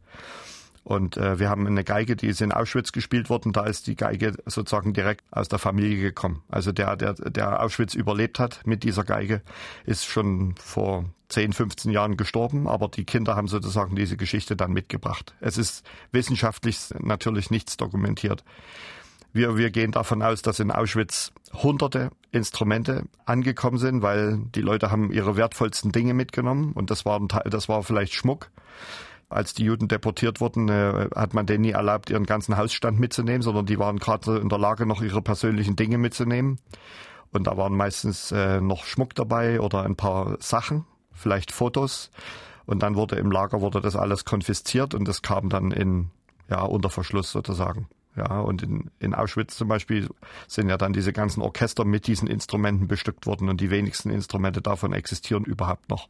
Und 0.89 1.19
äh, 1.19 1.39
wir 1.39 1.51
haben 1.51 1.67
eine 1.67 1.85
Geige, 1.85 2.17
die 2.17 2.29
ist 2.29 2.41
in 2.41 2.51
Auschwitz 2.51 2.93
gespielt 2.93 3.29
worden. 3.29 3.53
Da 3.53 3.65
ist 3.65 3.87
die 3.89 3.95
Geige 3.95 4.33
sozusagen 4.47 4.95
direkt 4.95 5.23
aus 5.31 5.49
der 5.49 5.59
Familie 5.59 6.01
gekommen. 6.01 6.43
Also 6.49 6.73
der, 6.73 6.97
der, 6.97 7.13
der 7.13 7.63
Auschwitz 7.63 7.93
überlebt 7.93 8.39
hat 8.39 8.67
mit 8.67 8.85
dieser 8.85 9.05
Geige, 9.05 9.43
ist 9.85 10.07
schon 10.07 10.55
vor 10.57 11.05
10, 11.29 11.53
15 11.53 11.91
Jahren 11.91 12.17
gestorben, 12.17 12.67
aber 12.67 12.89
die 12.89 13.05
Kinder 13.05 13.37
haben 13.37 13.49
sozusagen 13.49 13.97
diese 13.97 14.17
Geschichte 14.17 14.57
dann 14.57 14.73
mitgebracht. 14.73 15.35
Es 15.41 15.59
ist 15.59 15.85
wissenschaftlich 16.11 16.79
natürlich 16.99 17.51
nichts 17.51 17.77
dokumentiert. 17.77 18.43
Wir, 19.33 19.57
wir 19.57 19.71
gehen 19.71 19.93
davon 19.93 20.23
aus, 20.23 20.43
dass 20.43 20.59
in 20.59 20.71
Auschwitz 20.71 21.33
hunderte 21.53 22.11
Instrumente 22.33 23.05
angekommen 23.25 23.79
sind, 23.79 24.03
weil 24.03 24.39
die 24.55 24.61
Leute 24.61 24.91
haben 24.91 25.13
ihre 25.13 25.37
wertvollsten 25.37 25.93
Dinge 25.93 26.15
mitgenommen 26.15 26.73
und 26.73 26.91
das 26.91 27.05
war, 27.05 27.21
das 27.45 27.69
war 27.69 27.83
vielleicht 27.83 28.15
Schmuck 28.15 28.51
als 29.29 29.55
die 29.55 29.65
Juden 29.65 29.89
deportiert 29.89 30.41
wurden, 30.41 30.69
äh, 30.69 31.09
hat 31.15 31.35
man 31.35 31.47
denen 31.47 31.63
nie 31.63 31.73
erlaubt, 31.73 32.11
ihren 32.11 32.25
ganzen 32.25 32.57
Hausstand 32.57 32.99
mitzunehmen, 32.99 33.43
sondern 33.43 33.67
die 33.67 33.79
waren 33.79 33.99
gerade 33.99 34.39
in 34.39 34.49
der 34.49 34.59
Lage, 34.59 34.87
noch 34.87 35.03
ihre 35.03 35.23
persönlichen 35.23 35.77
Dinge 35.77 35.99
mitzunehmen. 35.99 36.59
Und 37.31 37.47
da 37.47 37.57
waren 37.57 37.77
meistens 37.77 38.33
äh, 38.33 38.61
noch 38.61 38.85
Schmuck 38.85 39.15
dabei 39.15 39.61
oder 39.61 39.83
ein 39.83 39.97
paar 39.97 40.37
Sachen, 40.41 40.87
vielleicht 41.13 41.53
Fotos. 41.53 42.11
Und 42.65 42.83
dann 42.83 42.97
wurde 42.97 43.17
im 43.17 43.31
Lager 43.31 43.61
wurde 43.61 43.81
das 43.81 43.97
alles 43.97 44.25
konfisziert 44.25 44.95
und 44.95 45.07
das 45.07 45.21
kam 45.21 45.51
dann 45.51 45.73
in 45.73 46.11
ja 46.49 46.63
unter 46.63 46.89
Verschluss 46.89 47.31
sozusagen. 47.31 47.89
Ja, 48.19 48.41
und 48.41 48.65
in, 48.65 48.91
in 48.99 49.15
Auschwitz 49.15 49.57
zum 49.57 49.69
Beispiel 49.69 50.09
sind 50.49 50.69
ja 50.69 50.77
dann 50.77 50.93
diese 50.93 51.13
ganzen 51.13 51.41
Orchester 51.41 51.85
mit 51.85 52.09
diesen 52.09 52.27
Instrumenten 52.27 52.89
bestückt 52.89 53.27
worden 53.27 53.49
und 53.49 53.61
die 53.61 53.71
wenigsten 53.71 54.11
Instrumente 54.11 54.61
davon 54.61 54.93
existieren 54.93 55.45
überhaupt 55.45 55.89
noch. 55.89 56.09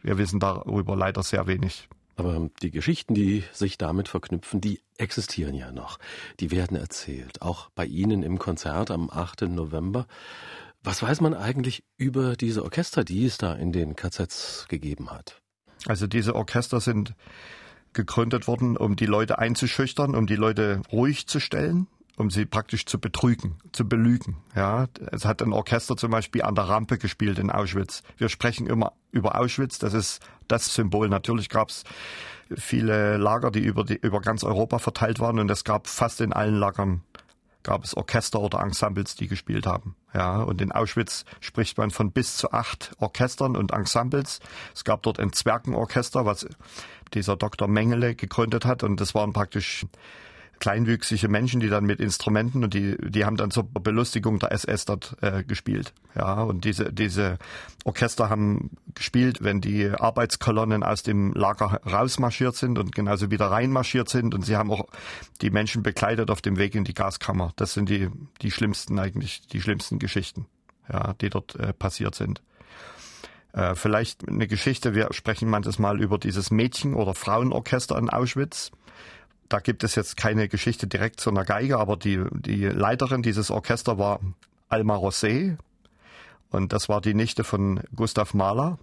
Wir 0.00 0.16
wissen 0.16 0.40
darüber 0.40 0.96
leider 0.96 1.22
sehr 1.22 1.46
wenig. 1.46 1.88
Aber 2.16 2.48
die 2.62 2.70
Geschichten, 2.70 3.12
die 3.12 3.44
sich 3.52 3.76
damit 3.76 4.08
verknüpfen, 4.08 4.62
die 4.62 4.80
existieren 4.96 5.54
ja 5.54 5.70
noch. 5.70 5.98
Die 6.38 6.50
werden 6.50 6.78
erzählt. 6.78 7.42
Auch 7.42 7.68
bei 7.74 7.84
Ihnen 7.84 8.22
im 8.22 8.38
Konzert 8.38 8.90
am 8.90 9.10
8. 9.10 9.42
November. 9.42 10.06
Was 10.82 11.02
weiß 11.02 11.20
man 11.20 11.34
eigentlich 11.34 11.84
über 11.98 12.36
diese 12.36 12.62
Orchester, 12.62 13.04
die 13.04 13.26
es 13.26 13.36
da 13.36 13.52
in 13.52 13.70
den 13.70 13.96
KZs 13.96 14.64
gegeben 14.68 15.10
hat? 15.10 15.42
Also 15.86 16.06
diese 16.06 16.34
Orchester 16.34 16.80
sind 16.80 17.14
gegründet 17.92 18.46
worden, 18.46 18.76
um 18.76 18.96
die 18.96 19.06
Leute 19.06 19.38
einzuschüchtern, 19.38 20.14
um 20.14 20.26
die 20.26 20.36
Leute 20.36 20.82
ruhig 20.92 21.26
zu 21.26 21.40
stellen, 21.40 21.86
um 22.16 22.30
sie 22.30 22.44
praktisch 22.46 22.86
zu 22.86 23.00
betrügen, 23.00 23.56
zu 23.72 23.88
belügen. 23.88 24.36
Ja, 24.54 24.86
es 25.10 25.24
hat 25.24 25.42
ein 25.42 25.52
Orchester 25.52 25.96
zum 25.96 26.10
Beispiel 26.10 26.42
an 26.42 26.54
der 26.54 26.64
Rampe 26.64 26.98
gespielt 26.98 27.38
in 27.38 27.50
Auschwitz. 27.50 28.02
Wir 28.18 28.28
sprechen 28.28 28.66
immer 28.66 28.92
über 29.10 29.38
Auschwitz, 29.38 29.78
das 29.78 29.94
ist 29.94 30.20
das 30.46 30.74
Symbol. 30.74 31.08
Natürlich 31.08 31.48
gab 31.48 31.70
es 31.70 31.84
viele 32.56 33.16
Lager, 33.16 33.50
die 33.50 33.60
über, 33.60 33.84
die 33.84 33.96
über 33.96 34.20
ganz 34.20 34.44
Europa 34.44 34.78
verteilt 34.78 35.20
waren 35.20 35.38
und 35.38 35.50
es 35.50 35.64
gab 35.64 35.86
fast 35.86 36.20
in 36.20 36.32
allen 36.32 36.56
Lagern 36.56 37.02
gab 37.62 37.84
es 37.84 37.96
Orchester 37.96 38.40
oder 38.40 38.60
Ensembles, 38.60 39.14
die 39.14 39.28
gespielt 39.28 39.66
haben. 39.66 39.96
Ja, 40.14 40.38
und 40.42 40.60
in 40.60 40.72
Auschwitz 40.72 41.24
spricht 41.40 41.78
man 41.78 41.90
von 41.90 42.12
bis 42.12 42.36
zu 42.36 42.52
acht 42.52 42.92
Orchestern 42.98 43.56
und 43.56 43.72
Ensembles. 43.72 44.40
Es 44.74 44.84
gab 44.84 45.02
dort 45.02 45.20
ein 45.20 45.32
Zwergenorchester, 45.32 46.26
was 46.26 46.46
dieser 47.14 47.36
Dr. 47.36 47.68
Mengele 47.68 48.14
gegründet 48.14 48.64
hat 48.64 48.82
und 48.82 49.00
das 49.00 49.14
waren 49.14 49.32
praktisch 49.32 49.86
kleinwüchsige 50.60 51.28
Menschen, 51.28 51.60
die 51.60 51.68
dann 51.68 51.84
mit 51.84 52.00
Instrumenten 52.00 52.62
und 52.62 52.74
die, 52.74 52.96
die 53.00 53.24
haben 53.24 53.36
dann 53.36 53.50
zur 53.50 53.64
Belustigung 53.64 54.38
der 54.38 54.52
SS 54.52 54.84
dort 54.84 55.16
äh, 55.22 55.42
gespielt. 55.42 55.92
Ja, 56.14 56.42
und 56.42 56.64
diese, 56.64 56.92
diese 56.92 57.38
Orchester 57.84 58.28
haben 58.28 58.70
gespielt, 58.94 59.42
wenn 59.42 59.60
die 59.60 59.88
Arbeitskolonnen 59.88 60.82
aus 60.82 61.02
dem 61.02 61.32
Lager 61.32 61.80
rausmarschiert 61.86 62.54
sind 62.54 62.78
und 62.78 62.94
genauso 62.94 63.30
wieder 63.30 63.50
reinmarschiert 63.50 64.08
sind. 64.08 64.34
Und 64.34 64.44
sie 64.44 64.56
haben 64.56 64.70
auch 64.70 64.86
die 65.40 65.50
Menschen 65.50 65.82
begleitet 65.82 66.30
auf 66.30 66.42
dem 66.42 66.58
Weg 66.58 66.74
in 66.74 66.84
die 66.84 66.94
Gaskammer. 66.94 67.52
Das 67.56 67.72
sind 67.72 67.88
die, 67.88 68.10
die 68.42 68.50
schlimmsten 68.50 68.98
eigentlich, 68.98 69.46
die 69.48 69.62
schlimmsten 69.62 69.98
Geschichten, 69.98 70.46
ja, 70.92 71.14
die 71.14 71.30
dort 71.30 71.56
äh, 71.56 71.72
passiert 71.72 72.14
sind. 72.14 72.42
Äh, 73.52 73.74
vielleicht 73.74 74.28
eine 74.28 74.46
Geschichte, 74.46 74.94
wir 74.94 75.08
sprechen 75.12 75.48
manches 75.48 75.78
Mal 75.78 76.00
über 76.00 76.18
dieses 76.18 76.50
Mädchen- 76.50 76.94
oder 76.94 77.14
Frauenorchester 77.14 77.96
in 77.98 78.10
Auschwitz 78.10 78.70
da 79.50 79.58
gibt 79.58 79.84
es 79.84 79.96
jetzt 79.96 80.16
keine 80.16 80.48
Geschichte 80.48 80.86
direkt 80.86 81.20
zu 81.20 81.28
einer 81.28 81.44
Geige, 81.44 81.78
aber 81.78 81.96
die, 81.96 82.24
die 82.30 82.64
Leiterin 82.66 83.22
dieses 83.22 83.50
Orchester 83.50 83.98
war 83.98 84.20
Alma 84.68 84.94
Rosé 84.94 85.58
und 86.50 86.72
das 86.72 86.88
war 86.88 87.00
die 87.00 87.14
Nichte 87.14 87.42
von 87.44 87.80
Gustav 87.94 88.32
Mahler. 88.32 88.78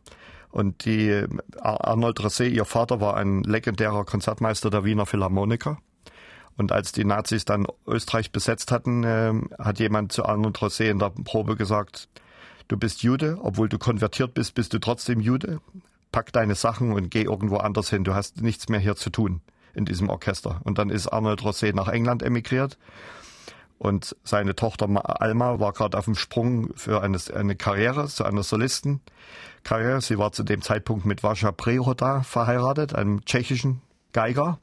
Und 0.49 0.85
die 0.85 1.25
Arnold 1.59 2.19
Rosé, 2.19 2.47
ihr 2.49 2.65
Vater, 2.65 2.99
war 3.01 3.15
ein 3.15 3.43
legendärer 3.43 4.05
Konzertmeister 4.05 4.69
der 4.69 4.83
Wiener 4.83 5.05
Philharmoniker. 5.05 5.77
Und 6.57 6.71
als 6.71 6.91
die 6.91 7.05
Nazis 7.05 7.45
dann 7.45 7.67
Österreich 7.85 8.31
besetzt 8.31 8.71
hatten, 8.71 9.03
äh, 9.03 9.33
hat 9.59 9.79
jemand 9.79 10.11
zu 10.11 10.25
Arnold 10.25 10.57
Rosé 10.57 10.89
in 10.89 10.99
der 10.99 11.11
Probe 11.11 11.55
gesagt, 11.55 12.09
du 12.67 12.77
bist 12.77 13.03
Jude, 13.03 13.37
obwohl 13.41 13.69
du 13.69 13.77
konvertiert 13.77 14.33
bist, 14.33 14.53
bist 14.55 14.73
du 14.73 14.79
trotzdem 14.79 15.19
Jude. 15.21 15.59
Pack 16.11 16.33
deine 16.33 16.55
Sachen 16.55 16.93
und 16.93 17.11
geh 17.11 17.23
irgendwo 17.23 17.57
anders 17.57 17.89
hin, 17.89 18.03
du 18.03 18.15
hast 18.15 18.41
nichts 18.41 18.69
mehr 18.69 18.79
hier 18.79 18.95
zu 18.95 19.09
tun 19.09 19.41
in 19.77 19.85
diesem 19.85 20.09
Orchester. 20.09 20.59
Und 20.63 20.77
dann 20.77 20.89
ist 20.89 21.07
Arnold 21.07 21.41
Rosé 21.41 21.73
nach 21.73 21.87
England 21.87 22.23
emigriert 22.23 22.77
und 23.79 24.15
seine 24.23 24.55
Tochter 24.55 24.87
Alma 25.21 25.59
war 25.59 25.71
gerade 25.73 25.97
auf 25.97 26.05
dem 26.05 26.15
Sprung 26.15 26.69
für 26.75 27.01
eine, 27.01 27.19
eine 27.33 27.55
Karriere, 27.55 28.07
zu 28.07 28.23
einer 28.23 28.43
Solistenkarriere. 28.43 30.01
Sie 30.01 30.17
war 30.17 30.31
zu 30.31 30.43
dem 30.43 30.61
Zeitpunkt 30.61 31.05
mit 31.05 31.23
Vascha 31.23 31.51
Prehoda 31.51 32.23
verheiratet, 32.23 32.95
einem 32.95 33.23
tschechischen 33.23 33.81
Geiger. 34.13 34.59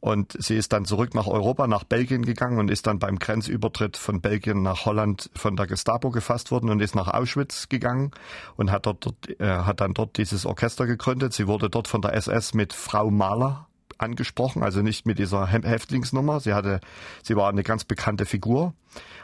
Und 0.00 0.36
sie 0.38 0.56
ist 0.56 0.72
dann 0.72 0.84
zurück 0.84 1.14
nach 1.14 1.28
Europa, 1.28 1.68
nach 1.68 1.84
Belgien 1.84 2.24
gegangen 2.24 2.58
und 2.58 2.72
ist 2.72 2.88
dann 2.88 2.98
beim 2.98 3.20
Grenzübertritt 3.20 3.96
von 3.96 4.20
Belgien 4.20 4.60
nach 4.60 4.84
Holland 4.84 5.30
von 5.34 5.54
der 5.54 5.68
Gestapo 5.68 6.10
gefasst 6.10 6.50
worden 6.50 6.70
und 6.70 6.82
ist 6.82 6.96
nach 6.96 7.06
Auschwitz 7.06 7.68
gegangen 7.68 8.10
und 8.56 8.72
hat 8.72 8.86
dort, 8.86 9.06
dort 9.06 9.40
äh, 9.40 9.46
hat 9.46 9.80
dann 9.80 9.94
dort 9.94 10.18
dieses 10.18 10.44
Orchester 10.44 10.86
gegründet. 10.86 11.32
Sie 11.34 11.46
wurde 11.46 11.70
dort 11.70 11.86
von 11.86 12.02
der 12.02 12.14
SS 12.14 12.52
mit 12.52 12.72
Frau 12.72 13.12
Mahler 13.12 13.68
angesprochen, 14.02 14.62
also 14.62 14.82
nicht 14.82 15.06
mit 15.06 15.18
dieser 15.18 15.46
Häftlingsnummer. 15.46 16.40
Sie 16.40 16.54
hatte, 16.54 16.80
sie 17.22 17.36
war 17.36 17.48
eine 17.48 17.62
ganz 17.62 17.84
bekannte 17.84 18.26
Figur 18.26 18.74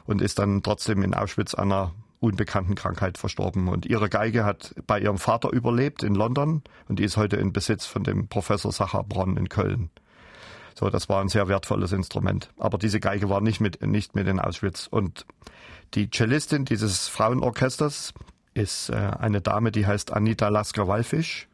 und 0.04 0.23
ist 0.23 0.38
dann 0.38 0.62
trotzdem 0.62 1.02
in 1.02 1.14
Auschwitz 1.14 1.54
einer 1.54 1.92
unbekannten 2.20 2.75
Krankheit 2.75 3.18
verstorben. 3.18 3.68
Und 3.68 3.87
ihre 3.87 4.08
Geige 4.08 4.44
hat 4.44 4.75
bei 4.87 5.00
ihrem 5.00 5.18
Vater 5.18 5.50
überlebt 5.50 6.02
in 6.02 6.14
London 6.14 6.62
und 6.88 6.99
die 6.99 7.04
ist 7.04 7.16
heute 7.16 7.37
in 7.37 7.52
Besitz 7.52 7.87
von 7.87 8.02
dem 8.02 8.28
Professor 8.28 8.73
Sacher 8.73 9.04
Bronn 9.04 9.37
in 9.37 9.49
Köln. 9.49 9.90
So, 10.75 10.90
das 10.90 11.08
war 11.08 11.20
ein 11.20 11.28
sehr 11.28 11.49
wertvolles 11.49 11.92
Instrument. 11.92 12.50
Aber 12.56 12.78
diese 12.78 13.00
Geige 13.00 13.28
war 13.28 13.40
nicht 13.40 13.61
mit, 13.61 13.85
nicht 13.85 14.14
mit 14.14 14.28
in 14.28 14.38
Auschwitz. 14.38 14.87
Und 14.88 15.26
die 15.94 16.08
Cellistin 16.11 16.64
dieses 16.64 17.08
Frauenorchesters 17.08 18.14
ist 18.54 18.90
äh, 18.90 18.94
eine 18.94 19.40
Dame, 19.40 19.73
die 19.73 19.87
heißt 19.87 20.12
Anita 20.12 20.49
Lasker-Wallfisch. 20.49 21.49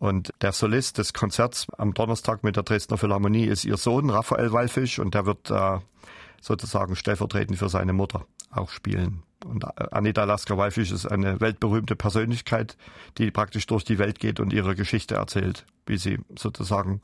Und 0.00 0.32
der 0.40 0.52
Solist 0.52 0.96
des 0.96 1.12
Konzerts 1.12 1.66
am 1.76 1.92
Donnerstag 1.92 2.42
mit 2.42 2.56
der 2.56 2.62
Dresdner 2.62 2.96
Philharmonie 2.96 3.44
ist 3.44 3.66
ihr 3.66 3.76
Sohn 3.76 4.08
Raphael 4.08 4.50
Wallfisch 4.50 4.98
und 4.98 5.12
der 5.12 5.26
wird 5.26 5.50
äh, 5.50 5.78
sozusagen 6.40 6.96
stellvertretend 6.96 7.58
für 7.58 7.68
seine 7.68 7.92
Mutter 7.92 8.24
auch 8.50 8.70
spielen. 8.70 9.22
Und 9.44 9.62
äh, 9.64 9.68
Anita 9.90 10.24
Lasker-Wallfisch 10.24 10.90
ist 10.90 11.04
eine 11.04 11.38
weltberühmte 11.42 11.96
Persönlichkeit, 11.96 12.78
die 13.18 13.30
praktisch 13.30 13.66
durch 13.66 13.84
die 13.84 13.98
Welt 13.98 14.18
geht 14.18 14.40
und 14.40 14.54
ihre 14.54 14.74
Geschichte 14.74 15.16
erzählt, 15.16 15.66
wie 15.84 15.98
sie 15.98 16.18
sozusagen 16.34 17.02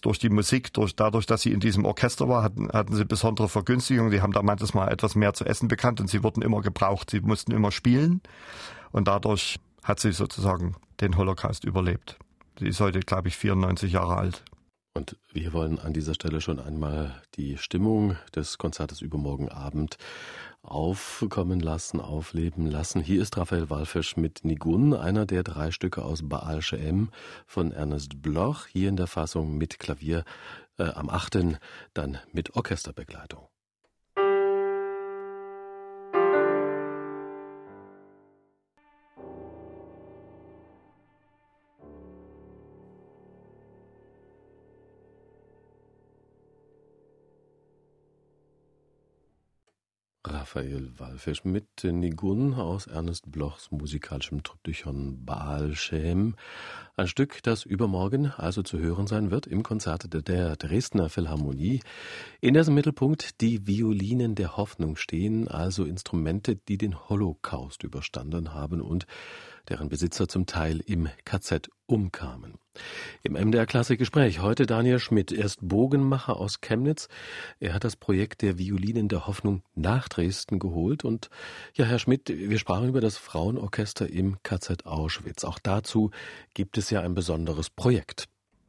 durch 0.00 0.20
die 0.20 0.30
Musik, 0.30 0.72
durch, 0.72 0.94
dadurch, 0.94 1.26
dass 1.26 1.42
sie 1.42 1.50
in 1.50 1.58
diesem 1.58 1.84
Orchester 1.84 2.28
war, 2.28 2.44
hatten, 2.44 2.70
hatten 2.70 2.94
sie 2.94 3.04
besondere 3.04 3.48
Vergünstigungen. 3.48 4.12
Sie 4.12 4.22
haben 4.22 4.32
da 4.32 4.42
manches 4.42 4.72
Mal 4.72 4.86
etwas 4.86 5.16
mehr 5.16 5.34
zu 5.34 5.44
essen 5.46 5.66
bekannt 5.66 6.00
und 6.00 6.08
sie 6.08 6.22
wurden 6.22 6.42
immer 6.42 6.60
gebraucht. 6.60 7.10
Sie 7.10 7.20
mussten 7.20 7.50
immer 7.50 7.72
spielen 7.72 8.20
und 8.92 9.08
dadurch 9.08 9.58
hat 9.82 10.00
sie 10.00 10.12
sozusagen 10.12 10.76
den 11.00 11.16
Holocaust 11.16 11.64
überlebt. 11.64 12.18
Sie 12.58 12.68
ist 12.68 12.80
heute, 12.80 13.00
glaube 13.00 13.28
ich, 13.28 13.36
94 13.36 13.92
Jahre 13.92 14.16
alt. 14.16 14.44
Und 14.92 15.16
wir 15.32 15.52
wollen 15.52 15.78
an 15.78 15.92
dieser 15.92 16.14
Stelle 16.14 16.40
schon 16.40 16.58
einmal 16.58 17.22
die 17.36 17.56
Stimmung 17.58 18.16
des 18.34 18.58
Konzertes 18.58 19.00
übermorgen 19.00 19.48
Abend 19.48 19.96
aufkommen 20.62 21.60
lassen, 21.60 22.00
aufleben 22.00 22.66
lassen. 22.66 23.00
Hier 23.00 23.22
ist 23.22 23.36
Raphael 23.36 23.70
Walfisch 23.70 24.16
mit 24.16 24.44
Nigun, 24.44 24.92
einer 24.92 25.26
der 25.26 25.42
drei 25.42 25.70
Stücke 25.70 26.04
aus 26.04 26.28
Baal 26.28 26.60
Shem 26.60 27.10
von 27.46 27.72
Ernest 27.72 28.20
Bloch, 28.20 28.66
hier 28.66 28.88
in 28.88 28.96
der 28.96 29.06
Fassung 29.06 29.56
mit 29.56 29.78
Klavier 29.78 30.24
äh, 30.78 30.84
am 30.84 31.08
8., 31.08 31.58
dann 31.94 32.18
mit 32.32 32.56
Orchesterbegleitung. 32.56 33.49
Raphael 50.22 50.92
Wallfisch 50.98 51.44
mit 51.44 51.82
Nigun 51.82 52.52
aus 52.52 52.86
Ernest 52.86 53.32
Blochs 53.32 53.70
musikalischem 53.70 54.42
Triptychon 54.42 55.24
Baal 55.24 55.74
Shem. 55.74 56.36
Ein 56.94 57.08
Stück, 57.08 57.42
das 57.42 57.64
übermorgen 57.64 58.26
also 58.36 58.62
zu 58.62 58.78
hören 58.78 59.06
sein 59.06 59.30
wird 59.30 59.46
im 59.46 59.62
Konzert 59.62 60.08
der 60.28 60.56
Dresdner 60.56 61.08
Philharmonie, 61.08 61.80
in 62.42 62.52
dessen 62.52 62.74
Mittelpunkt 62.74 63.40
die 63.40 63.66
Violinen 63.66 64.34
der 64.34 64.58
Hoffnung 64.58 64.96
stehen, 64.96 65.48
also 65.48 65.84
Instrumente, 65.84 66.54
die 66.54 66.76
den 66.76 67.08
Holocaust 67.08 67.82
überstanden 67.82 68.52
haben 68.52 68.82
und 68.82 69.06
deren 69.70 69.88
Besitzer 69.88 70.28
zum 70.28 70.44
Teil 70.44 70.80
im 70.84 71.08
KZ 71.24 71.70
umkamen. 71.90 72.54
Im 73.22 73.32
MDR 73.32 73.66
Klassikgespräch 73.66 74.40
heute 74.40 74.64
Daniel 74.64 75.00
Schmidt. 75.00 75.32
Er 75.32 75.44
ist 75.44 75.58
Bogenmacher 75.60 76.36
aus 76.36 76.60
Chemnitz. 76.60 77.08
Er 77.58 77.74
hat 77.74 77.82
das 77.82 77.96
Projekt 77.96 78.42
der 78.42 78.58
Violinen 78.58 79.08
der 79.08 79.26
Hoffnung 79.26 79.62
nach 79.74 80.08
Dresden 80.08 80.60
geholt. 80.60 81.04
Und 81.04 81.30
ja, 81.74 81.84
Herr 81.84 81.98
Schmidt, 81.98 82.28
wir 82.28 82.58
sprachen 82.58 82.88
über 82.88 83.00
das 83.00 83.18
Frauenorchester 83.18 84.08
im 84.08 84.36
KZ 84.44 84.86
Auschwitz. 84.86 85.44
Auch 85.44 85.58
dazu 85.58 86.12
gibt 86.54 86.78
es 86.78 86.90
ja 86.90 87.00
ein 87.00 87.14
besonderes 87.14 87.70
Projekt. 87.70 88.28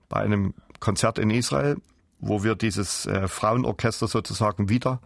Bei 0.10 0.22
einem 0.22 0.56
Konzert 0.80 1.20
in 1.20 1.30
Israel, 1.30 1.78
wo 2.20 2.44
wir 2.44 2.56
dieses 2.56 3.06
äh, 3.06 3.28
Frauenorchester 3.28 4.08
sozusagen 4.08 4.68
wieder 4.68 5.00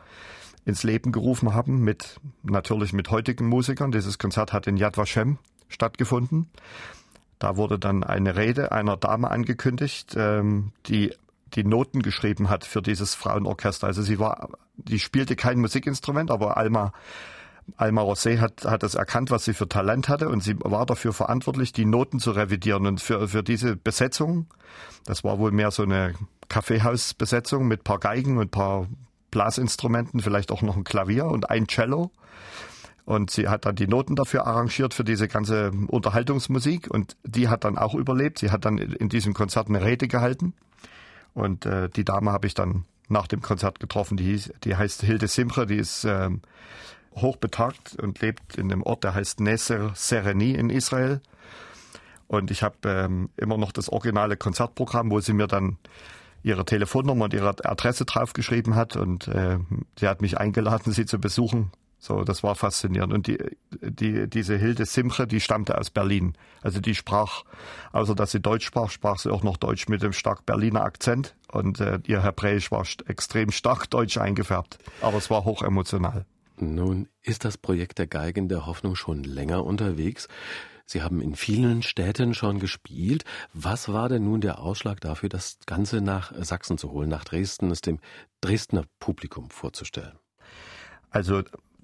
ins 0.64 0.84
Leben 0.84 1.12
gerufen 1.12 1.54
haben, 1.54 1.84
mit 1.84 2.20
natürlich 2.44 2.94
mit 2.94 3.12
heutigen 3.12 3.46
Musikern. 3.46 3.92
Dieses 3.92 4.18
Konzert 4.18 4.54
hat 4.54 4.68
in 4.68 4.78
Yad 4.78 4.98
Vashem 4.98 5.38
stattgefunden. 5.68 6.50
Da 7.40 7.58
wurde 7.58 7.80
dann 7.80 8.04
eine 8.04 8.36
Rede 8.36 8.72
einer 8.72 8.98
Dame 8.98 9.30
angekündigt, 9.30 10.16
ähm, 10.18 10.72
die 10.88 11.14
die 11.54 11.64
Noten 11.64 12.02
geschrieben 12.02 12.50
hat 12.50 12.66
für 12.66 12.82
dieses 12.82 13.16
Frauenorchester. 13.16 13.88
Also 13.88 14.02
sie 14.02 14.20
war, 14.20 14.50
die 14.76 15.00
spielte 15.00 15.36
kein 15.36 15.60
Musikinstrument, 15.60 16.32
aber 16.32 16.58
Alma 16.58 16.92
Alma 17.78 18.02
Rosé 18.02 18.40
hat, 18.40 18.64
hat 18.66 18.84
das 18.84 18.96
erkannt, 18.96 19.32
was 19.32 19.46
sie 19.46 19.54
für 19.54 19.68
Talent 19.68 20.08
hatte 20.08 20.30
und 20.30 20.44
sie 20.44 20.56
war 20.60 20.86
dafür 20.86 21.14
verantwortlich, 21.14 21.74
die 21.74 21.86
Noten 21.86 22.20
zu 22.20 22.32
revidieren. 22.32 22.86
Und 22.86 23.02
für, 23.02 23.28
für 23.28 23.42
diese 23.42 23.76
Besetzung, 23.76 24.46
das 25.06 25.24
war 25.24 25.40
wohl 25.40 25.52
mehr 25.52 25.72
so 25.72 25.84
eine 25.84 26.14
Kaffeehausbesetzung 26.48 27.68
mit 27.68 27.84
paar 27.84 28.00
Geigen 28.00 28.38
und 28.38 28.52
paar 28.52 28.88
Blasinstrumenten, 29.32 30.22
vielleicht 30.22 30.52
auch 30.52 30.62
noch 30.62 30.78
ein 30.78 30.84
Klavier 30.84 31.26
und 31.26 31.50
ein 31.50 31.68
Cello. 31.68 32.12
Und 33.06 33.30
sie 33.30 33.48
hat 33.48 33.66
dann 33.66 33.76
die 33.76 33.88
Noten 33.88 34.16
dafür 34.16 34.48
arrangiert 34.48 34.96
für 34.96 35.04
diese 35.04 35.28
ganze 35.28 35.72
Unterhaltungsmusik 35.88 36.90
und 36.90 37.16
die 37.24 37.50
hat 37.50 37.64
dann 37.64 37.78
auch 37.78 37.94
überlebt. 37.94 38.40
Sie 38.40 38.50
hat 38.50 38.66
dann 38.66 38.80
in 38.80 39.10
diesem 39.10 39.34
Konzert 39.34 39.68
eine 39.70 39.84
Rede 39.84 40.08
gehalten. 40.08 40.54
Und 41.36 41.68
äh, 41.68 41.88
die 41.90 42.04
Dame 42.04 42.32
habe 42.32 42.48
ich 42.48 42.56
dann 42.56 42.86
nach 43.08 43.28
dem 43.28 43.42
Konzert 43.42 43.80
getroffen. 43.80 44.18
Die, 44.18 44.24
hieß, 44.24 44.54
die 44.64 44.76
heißt 44.76 45.04
Hilde 45.04 45.28
Simche, 45.28 45.68
die 45.68 45.76
ist 45.76 46.04
ähm, 46.06 46.42
hochbetagt 47.16 47.96
und 48.02 48.22
lebt 48.22 48.58
in 48.58 48.72
einem 48.72 48.82
Ort, 48.82 49.04
der 49.04 49.14
heißt 49.14 49.40
Neser 49.40 49.92
Sereni 49.94 50.52
in 50.52 50.72
Israel. 50.72 51.22
Und 52.28 52.50
ich 52.50 52.64
habe 52.64 52.78
ähm, 52.86 53.30
immer 53.38 53.58
noch 53.58 53.72
das 53.72 53.90
originale 53.90 54.36
Konzertprogramm, 54.36 55.12
wo 55.12 55.20
sie 55.20 55.34
mir 55.34 55.48
dann 55.48 55.78
ihre 56.42 56.66
Telefonnummer 56.66 57.26
und 57.26 57.34
ihre 57.34 57.50
Adresse 57.50 58.06
draufgeschrieben 58.06 58.76
hat. 58.76 58.96
Und 58.96 59.28
äh, 59.28 59.60
sie 60.00 60.08
hat 60.08 60.22
mich 60.22 60.40
eingeladen, 60.40 60.92
sie 60.92 61.06
zu 61.06 61.20
besuchen. 61.20 61.72
So, 62.06 62.24
das 62.24 62.44
war 62.44 62.54
faszinierend. 62.54 63.12
Und 63.14 63.26
die, 63.26 63.40
die, 63.82 64.30
diese 64.30 64.56
Hilde 64.56 64.86
Simche, 64.86 65.26
die 65.26 65.40
stammte 65.40 65.76
aus 65.76 65.90
Berlin. 65.90 66.38
Also 66.62 66.80
die 66.80 66.94
sprach, 66.94 67.46
außer 67.94 68.14
dass 68.14 68.30
sie 68.30 68.40
Deutsch 68.40 68.64
sprach, 68.64 68.92
sprach 68.92 69.18
sie 69.18 69.34
auch 69.34 69.42
noch 69.42 69.58
Deutsch 69.58 69.88
mit 69.88 70.04
dem 70.04 70.14
stark 70.14 70.46
Berliner 70.46 70.84
Akzent. 70.84 71.36
Und 71.52 71.80
äh, 71.80 72.00
ihr 72.06 72.22
Hebräisch 72.22 72.70
war 72.70 72.86
extrem 73.08 73.50
stark 73.50 73.90
deutsch 73.90 74.20
eingefärbt. 74.20 74.78
Aber 75.02 75.18
es 75.18 75.32
war 75.32 75.46
hochemotional. 75.46 76.28
Nun 76.60 77.08
ist 77.24 77.44
das 77.44 77.58
Projekt 77.58 77.98
der 77.98 78.06
Geigen 78.06 78.50
der 78.50 78.68
Hoffnung 78.68 78.96
schon 78.96 79.24
länger 79.24 79.66
unterwegs. 79.66 80.28
Sie 80.86 81.02
haben 81.02 81.22
in 81.22 81.36
vielen 81.36 81.82
Städten 81.82 82.36
schon 82.36 82.60
gespielt. 82.60 83.26
Was 83.52 83.92
war 83.92 84.10
denn 84.10 84.26
nun 84.26 84.42
der 84.42 84.60
Ausschlag 84.60 85.02
dafür, 85.02 85.30
das 85.30 85.58
Ganze 85.66 86.02
nach 86.02 86.34
Sachsen 86.38 86.78
zu 86.78 86.92
holen, 86.92 87.10
nach 87.10 87.24
Dresden, 87.24 87.72
es 87.72 87.82
dem 87.82 87.98
Dresdner 88.42 88.84
Publikum 89.00 89.50
vorzustellen? 89.50 90.20
Also 91.10 91.42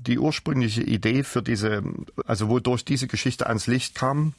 die 0.08 0.20
ursprüngliche 0.20 0.82
Idee 0.82 1.24
für 1.24 1.42
diese, 1.42 1.84
also 2.26 2.50
wodurch 2.50 2.86
diese 2.86 3.08
Geschichte 3.08 3.48
ans 3.48 3.68
Licht 3.68 3.96
kam, 3.96 4.34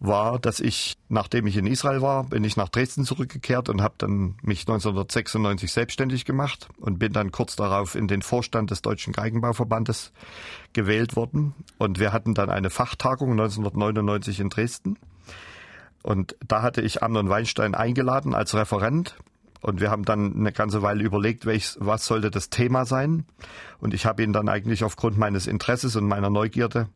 war, 0.00 0.38
dass 0.38 0.60
ich, 0.60 0.96
nachdem 1.08 1.46
ich 1.46 1.56
in 1.56 1.66
Israel 1.66 2.02
war, 2.02 2.24
bin 2.24 2.44
ich 2.44 2.56
nach 2.56 2.68
Dresden 2.68 3.04
zurückgekehrt 3.04 3.68
und 3.68 3.80
habe 3.80 3.94
dann 3.98 4.34
mich 4.42 4.60
1996 4.60 5.72
selbstständig 5.72 6.24
gemacht 6.24 6.68
und 6.78 6.98
bin 6.98 7.12
dann 7.12 7.30
kurz 7.30 7.56
darauf 7.56 7.94
in 7.94 8.08
den 8.08 8.22
Vorstand 8.22 8.70
des 8.70 8.82
Deutschen 8.82 9.12
Geigenbauverbandes 9.12 10.12
gewählt 10.72 11.16
worden. 11.16 11.54
Und 11.78 12.00
wir 12.00 12.12
hatten 12.12 12.34
dann 12.34 12.50
eine 12.50 12.70
Fachtagung 12.70 13.30
1999 13.30 14.40
in 14.40 14.50
Dresden. 14.50 14.98
Und 16.02 16.36
da 16.46 16.60
hatte 16.60 16.82
ich 16.82 17.02
Amnon 17.02 17.30
Weinstein 17.30 17.74
eingeladen 17.74 18.34
als 18.34 18.54
Referent 18.54 19.16
und 19.64 19.80
wir 19.80 19.90
haben 19.90 20.04
dann 20.04 20.36
eine 20.36 20.52
ganze 20.52 20.82
Weile 20.82 21.02
überlegt, 21.02 21.46
welch, 21.46 21.76
was 21.78 22.04
sollte 22.04 22.30
das 22.30 22.50
Thema 22.50 22.84
sein. 22.84 23.24
Und 23.80 23.94
ich 23.94 24.04
habe 24.04 24.22
ihn 24.22 24.34
dann 24.34 24.50
eigentlich 24.50 24.84
aufgrund 24.84 25.16
meines 25.16 25.46
Interesses 25.46 25.96
und 25.96 26.06
meiner 26.06 26.28
Neugierde, 26.28 26.88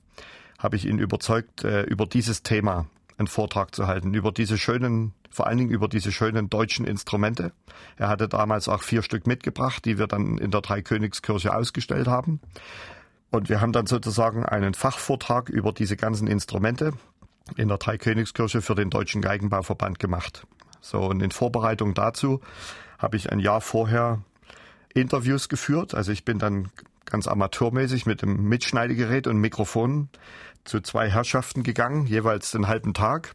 habe 0.58 0.76
ich 0.76 0.84
ihn 0.84 0.98
überzeugt, 0.98 1.64
äh, 1.64 1.84
über 1.84 2.04
dieses 2.04 2.42
Thema 2.42 2.84
einen 3.16 3.26
Vortrag 3.26 3.74
zu 3.74 3.86
halten, 3.86 4.12
über 4.12 4.32
diese 4.32 4.58
schönen, 4.58 5.14
vor 5.30 5.46
allen 5.46 5.56
Dingen 5.56 5.70
über 5.70 5.88
diese 5.88 6.12
schönen 6.12 6.50
deutschen 6.50 6.84
Instrumente. 6.84 7.52
Er 7.96 8.08
hatte 8.08 8.28
damals 8.28 8.68
auch 8.68 8.82
vier 8.82 9.02
Stück 9.02 9.26
mitgebracht, 9.26 9.86
die 9.86 9.98
wir 9.98 10.06
dann 10.06 10.36
in 10.36 10.50
der 10.50 10.60
Dreikönigskirche 10.60 11.54
ausgestellt 11.54 12.06
haben. 12.06 12.38
Und 13.30 13.48
wir 13.48 13.62
haben 13.62 13.72
dann 13.72 13.86
sozusagen 13.86 14.44
einen 14.44 14.74
Fachvortrag 14.74 15.48
über 15.48 15.72
diese 15.72 15.96
ganzen 15.96 16.28
Instrumente 16.28 16.92
in 17.56 17.68
der 17.68 17.78
Dreikönigskirche 17.78 18.60
für 18.60 18.74
den 18.74 18.90
Deutschen 18.90 19.22
Geigenbauverband 19.22 19.98
gemacht. 19.98 20.46
So, 20.80 21.00
und 21.00 21.22
in 21.22 21.30
Vorbereitung 21.30 21.94
dazu 21.94 22.40
habe 22.98 23.16
ich 23.16 23.30
ein 23.30 23.40
Jahr 23.40 23.60
vorher 23.60 24.22
Interviews 24.94 25.48
geführt. 25.48 25.94
Also 25.94 26.12
ich 26.12 26.24
bin 26.24 26.38
dann 26.38 26.70
ganz 27.04 27.26
amateurmäßig 27.26 28.06
mit 28.06 28.22
dem 28.22 28.48
Mitschneidegerät 28.48 29.26
und 29.26 29.38
Mikrofon 29.38 30.08
zu 30.64 30.80
zwei 30.80 31.08
Herrschaften 31.08 31.62
gegangen, 31.62 32.06
jeweils 32.06 32.50
den 32.50 32.68
halben 32.68 32.94
Tag, 32.94 33.32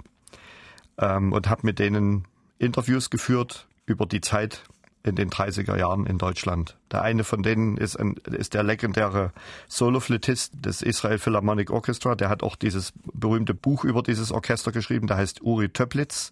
ähm, 0.97 1.34
und 1.34 1.49
habe 1.49 1.62
mit 1.63 1.79
denen 1.79 2.25
Interviews 2.60 3.10
geführt 3.10 3.67
über 3.86 4.06
die 4.06 4.21
Zeit 4.21 4.63
in 5.03 5.15
den 5.15 5.29
30er 5.29 5.77
Jahren 5.77 6.06
in 6.06 6.17
Deutschland. 6.17 6.77
Der 6.91 7.01
eine 7.01 7.25
von 7.25 7.43
denen 7.43 7.77
ist, 7.77 7.97
ein, 7.97 8.15
ist 8.25 8.53
der 8.53 8.63
legendäre 8.63 9.34
Soloflötist 9.67 10.53
des 10.65 10.82
Israel 10.82 11.19
Philharmonic 11.19 11.71
Orchestra. 11.71 12.15
Der 12.15 12.29
hat 12.29 12.41
auch 12.41 12.56
dieses 12.56 12.93
berühmte 13.13 13.53
Buch 13.53 13.84
über 13.84 14.01
dieses 14.01 14.32
Orchester 14.32 14.71
geschrieben. 14.71 15.08
Der 15.08 15.17
heißt 15.17 15.41
Uri 15.41 15.69
Töplitz. 15.69 16.32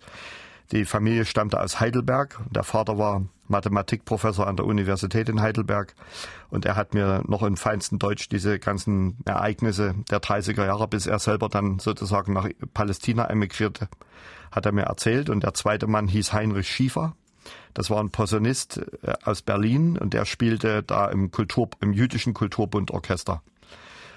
Die 0.72 0.86
Familie 0.86 1.26
stammte 1.26 1.60
aus 1.60 1.82
Heidelberg. 1.82 2.40
Der 2.50 2.64
Vater 2.64 2.98
war 2.98 3.26
Mathematikprofessor 3.50 4.48
an 4.48 4.56
der 4.56 4.66
Universität 4.66 5.28
in 5.28 5.42
Heidelberg. 5.42 5.94
Und 6.50 6.66
er 6.66 6.78
hat 6.78 6.94
mir 6.94 7.24
noch 7.28 7.44
in 7.44 7.58
feinstem 7.58 8.00
Deutsch 8.00 8.30
diese 8.30 8.58
ganzen 8.58 9.18
Ereignisse 9.26 9.96
der 10.10 10.22
30er 10.22 10.66
Jahre, 10.66 10.88
bis 10.88 11.08
er 11.08 11.20
selber 11.20 11.50
dann 11.50 11.80
sozusagen 11.80 12.32
nach 12.32 12.48
Palästina 12.74 13.26
emigrierte, 13.30 13.90
hat 14.52 14.66
er 14.66 14.72
mir 14.72 14.84
erzählt. 14.84 15.30
Und 15.30 15.44
der 15.44 15.54
zweite 15.54 15.88
Mann 15.88 16.08
hieß 16.08 16.32
Heinrich 16.32 16.70
Schiefer. 16.70 17.16
Das 17.74 17.90
war 17.90 18.02
ein 18.02 18.12
Posaunist 18.12 18.82
äh, 19.04 19.14
aus 19.24 19.42
Berlin 19.42 19.98
und 19.98 20.14
der 20.14 20.26
spielte 20.26 20.84
da 20.84 21.08
im 21.08 21.32
Kultur, 21.32 21.70
im 21.82 21.92
jüdischen 21.92 22.34
Kulturbund 22.34 22.92
Orchester. 22.92 23.42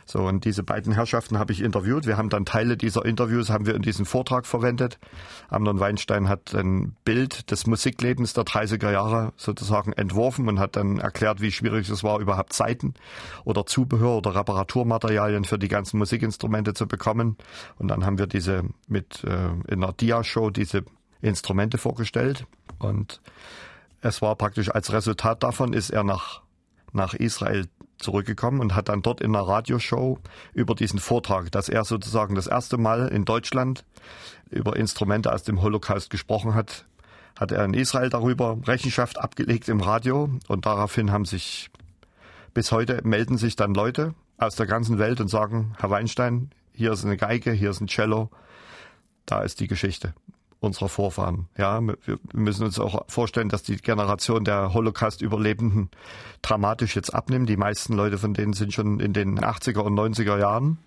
So, 0.06 0.20
und 0.20 0.44
diese 0.44 0.62
beiden 0.62 0.92
Herrschaften 0.92 1.38
habe 1.38 1.52
ich 1.52 1.62
interviewt. 1.62 2.06
Wir 2.06 2.16
haben 2.16 2.28
dann 2.28 2.44
Teile 2.44 2.76
dieser 2.76 3.04
Interviews 3.04 3.50
haben 3.50 3.66
wir 3.66 3.74
in 3.74 3.82
diesem 3.82 4.04
Vortrag 4.04 4.46
verwendet. 4.46 4.98
Amnon 5.48 5.80
Weinstein 5.80 6.28
hat 6.28 6.54
ein 6.54 6.94
Bild 7.04 7.50
des 7.50 7.66
Musiklebens 7.66 8.34
der 8.34 8.44
30er 8.44 8.90
Jahre 8.90 9.32
sozusagen 9.36 9.92
entworfen 9.92 10.48
und 10.48 10.58
hat 10.58 10.76
dann 10.76 10.98
erklärt, 10.98 11.40
wie 11.40 11.52
schwierig 11.52 11.88
es 11.88 12.04
war, 12.04 12.20
überhaupt 12.20 12.52
Zeiten 12.52 12.94
oder 13.44 13.64
Zubehör 13.66 14.18
oder 14.18 14.34
Reparaturmaterialien 14.34 15.44
für 15.44 15.58
die 15.58 15.68
ganzen 15.68 15.98
Musikinstrumente 15.98 16.74
zu 16.74 16.86
bekommen. 16.86 17.36
Und 17.78 17.88
dann 17.88 18.04
haben 18.04 18.18
wir 18.18 18.26
diese 18.26 18.64
mit 18.86 19.24
äh, 19.24 19.48
in 19.68 19.82
einer 19.82 19.92
Dia-Show 19.92 20.50
diese 20.50 20.84
Instrumente 21.22 21.78
vorgestellt. 21.78 22.46
Und 22.78 23.22
es 24.02 24.20
war 24.20 24.36
praktisch 24.36 24.70
als 24.70 24.92
Resultat 24.92 25.42
davon 25.42 25.72
ist 25.72 25.90
er 25.90 26.04
nach 26.04 26.42
nach 26.92 27.14
Israel 27.14 27.66
zurückgekommen 27.98 28.60
und 28.60 28.74
hat 28.74 28.88
dann 28.88 29.02
dort 29.02 29.20
in 29.20 29.34
einer 29.34 29.46
Radioshow 29.46 30.18
über 30.52 30.74
diesen 30.74 30.98
Vortrag, 30.98 31.50
dass 31.52 31.68
er 31.68 31.84
sozusagen 31.84 32.34
das 32.34 32.46
erste 32.46 32.76
Mal 32.78 33.08
in 33.08 33.24
Deutschland 33.24 33.84
über 34.50 34.76
Instrumente 34.76 35.32
aus 35.32 35.42
dem 35.42 35.62
Holocaust 35.62 36.10
gesprochen 36.10 36.54
hat, 36.54 36.86
hat 37.38 37.52
er 37.52 37.64
in 37.64 37.74
Israel 37.74 38.10
darüber 38.10 38.58
Rechenschaft 38.66 39.18
abgelegt 39.18 39.68
im 39.68 39.80
Radio 39.80 40.30
und 40.48 40.66
daraufhin 40.66 41.10
haben 41.10 41.24
sich 41.24 41.70
bis 42.52 42.70
heute 42.70 43.00
melden 43.02 43.36
sich 43.36 43.56
dann 43.56 43.74
Leute 43.74 44.14
aus 44.38 44.54
der 44.54 44.66
ganzen 44.66 44.98
Welt 44.98 45.20
und 45.20 45.28
sagen, 45.28 45.74
Herr 45.78 45.90
Weinstein, 45.90 46.50
hier 46.72 46.92
ist 46.92 47.04
eine 47.04 47.16
Geige, 47.16 47.50
hier 47.50 47.70
ist 47.70 47.80
ein 47.80 47.88
Cello, 47.88 48.30
da 49.26 49.42
ist 49.42 49.58
die 49.58 49.66
Geschichte 49.66 50.14
unserer 50.64 50.88
Vorfahren. 50.88 51.48
Ja, 51.56 51.80
wir 51.80 52.18
müssen 52.32 52.64
uns 52.64 52.78
auch 52.78 53.04
vorstellen, 53.08 53.48
dass 53.48 53.62
die 53.62 53.76
Generation 53.76 54.44
der 54.44 54.74
Holocaust-Überlebenden 54.74 55.90
dramatisch 56.42 56.96
jetzt 56.96 57.10
abnimmt. 57.14 57.48
Die 57.48 57.56
meisten 57.56 57.94
Leute 57.94 58.18
von 58.18 58.34
denen 58.34 58.52
sind 58.52 58.72
schon 58.72 59.00
in 59.00 59.12
den 59.12 59.38
80er 59.38 59.80
und 59.80 59.94
90er 59.94 60.38
Jahren. 60.38 60.78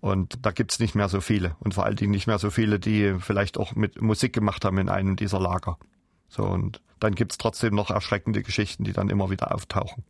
Und 0.00 0.46
da 0.46 0.52
gibt's 0.52 0.78
nicht 0.78 0.94
mehr 0.94 1.08
so 1.08 1.20
viele. 1.20 1.56
Und 1.60 1.74
vor 1.74 1.84
allen 1.84 1.96
Dingen 1.96 2.12
nicht 2.12 2.26
mehr 2.26 2.38
so 2.38 2.50
viele, 2.50 2.78
die 2.78 3.16
vielleicht 3.18 3.58
auch 3.58 3.74
mit 3.74 4.00
Musik 4.00 4.32
gemacht 4.32 4.64
haben 4.64 4.78
in 4.78 4.88
einem 4.88 5.16
dieser 5.16 5.40
Lager. 5.40 5.76
So, 6.28 6.44
und 6.44 6.80
dann 7.00 7.14
gibt's 7.14 7.38
trotzdem 7.38 7.74
noch 7.74 7.90
erschreckende 7.90 8.42
Geschichten, 8.42 8.84
die 8.84 8.92
dann 8.92 9.08
immer 9.08 9.30
wieder 9.30 9.54
auftauchen. 9.54 10.04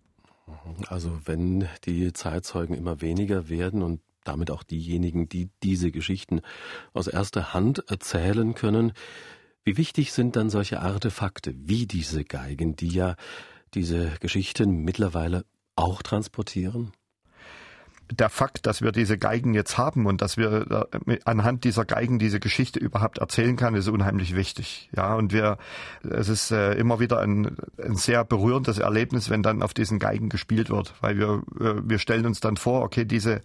Also 0.88 1.10
wenn 1.24 1.68
die 1.84 2.12
Zeitzeugen 2.12 2.76
immer 2.76 3.00
weniger 3.00 3.48
werden 3.48 3.82
und 3.82 4.00
damit 4.28 4.50
auch 4.50 4.62
diejenigen, 4.62 5.28
die 5.28 5.50
diese 5.62 5.90
Geschichten 5.90 6.40
aus 6.92 7.06
erster 7.06 7.54
Hand 7.54 7.84
erzählen 7.88 8.54
können. 8.54 8.92
Wie 9.64 9.76
wichtig 9.76 10.12
sind 10.12 10.36
dann 10.36 10.50
solche 10.50 10.80
Artefakte 10.80 11.54
wie 11.56 11.86
diese 11.86 12.24
Geigen, 12.24 12.76
die 12.76 12.88
ja 12.88 13.16
diese 13.74 14.12
Geschichten 14.20 14.84
mittlerweile 14.84 15.44
auch 15.76 16.02
transportieren? 16.02 16.92
der 18.10 18.28
Fakt, 18.28 18.66
dass 18.66 18.82
wir 18.82 18.92
diese 18.92 19.18
Geigen 19.18 19.54
jetzt 19.54 19.76
haben 19.76 20.06
und 20.06 20.22
dass 20.22 20.36
wir 20.36 20.88
äh, 21.06 21.18
anhand 21.24 21.64
dieser 21.64 21.84
Geigen 21.84 22.18
diese 22.18 22.40
Geschichte 22.40 22.78
überhaupt 22.78 23.18
erzählen 23.18 23.56
kann, 23.56 23.74
ist 23.74 23.88
unheimlich 23.88 24.34
wichtig. 24.34 24.88
Ja, 24.96 25.14
und 25.14 25.32
wir, 25.32 25.58
es 26.08 26.28
ist 26.28 26.50
äh, 26.50 26.72
immer 26.74 27.00
wieder 27.00 27.20
ein, 27.20 27.56
ein 27.82 27.96
sehr 27.96 28.24
berührendes 28.24 28.78
Erlebnis, 28.78 29.30
wenn 29.30 29.42
dann 29.42 29.62
auf 29.62 29.74
diesen 29.74 29.98
Geigen 29.98 30.28
gespielt 30.28 30.70
wird, 30.70 30.94
weil 31.00 31.18
wir, 31.18 31.42
äh, 31.60 31.82
wir 31.84 31.98
stellen 31.98 32.26
uns 32.26 32.40
dann 32.40 32.56
vor, 32.56 32.82
okay, 32.82 33.04
diese, 33.04 33.42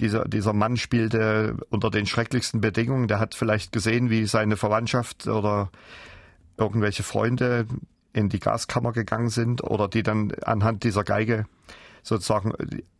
dieser, 0.00 0.26
dieser 0.26 0.52
Mann 0.52 0.76
spielte 0.76 1.56
unter 1.70 1.90
den 1.90 2.06
schrecklichsten 2.06 2.60
Bedingungen. 2.60 3.08
Der 3.08 3.18
hat 3.18 3.34
vielleicht 3.34 3.72
gesehen, 3.72 4.10
wie 4.10 4.26
seine 4.26 4.56
Verwandtschaft 4.56 5.26
oder 5.26 5.70
irgendwelche 6.56 7.02
Freunde 7.02 7.66
in 8.12 8.28
die 8.28 8.40
Gaskammer 8.40 8.92
gegangen 8.92 9.28
sind 9.28 9.62
oder 9.62 9.88
die 9.88 10.02
dann 10.02 10.32
anhand 10.42 10.84
dieser 10.84 11.04
Geige 11.04 11.46
sozusagen, 12.02 12.52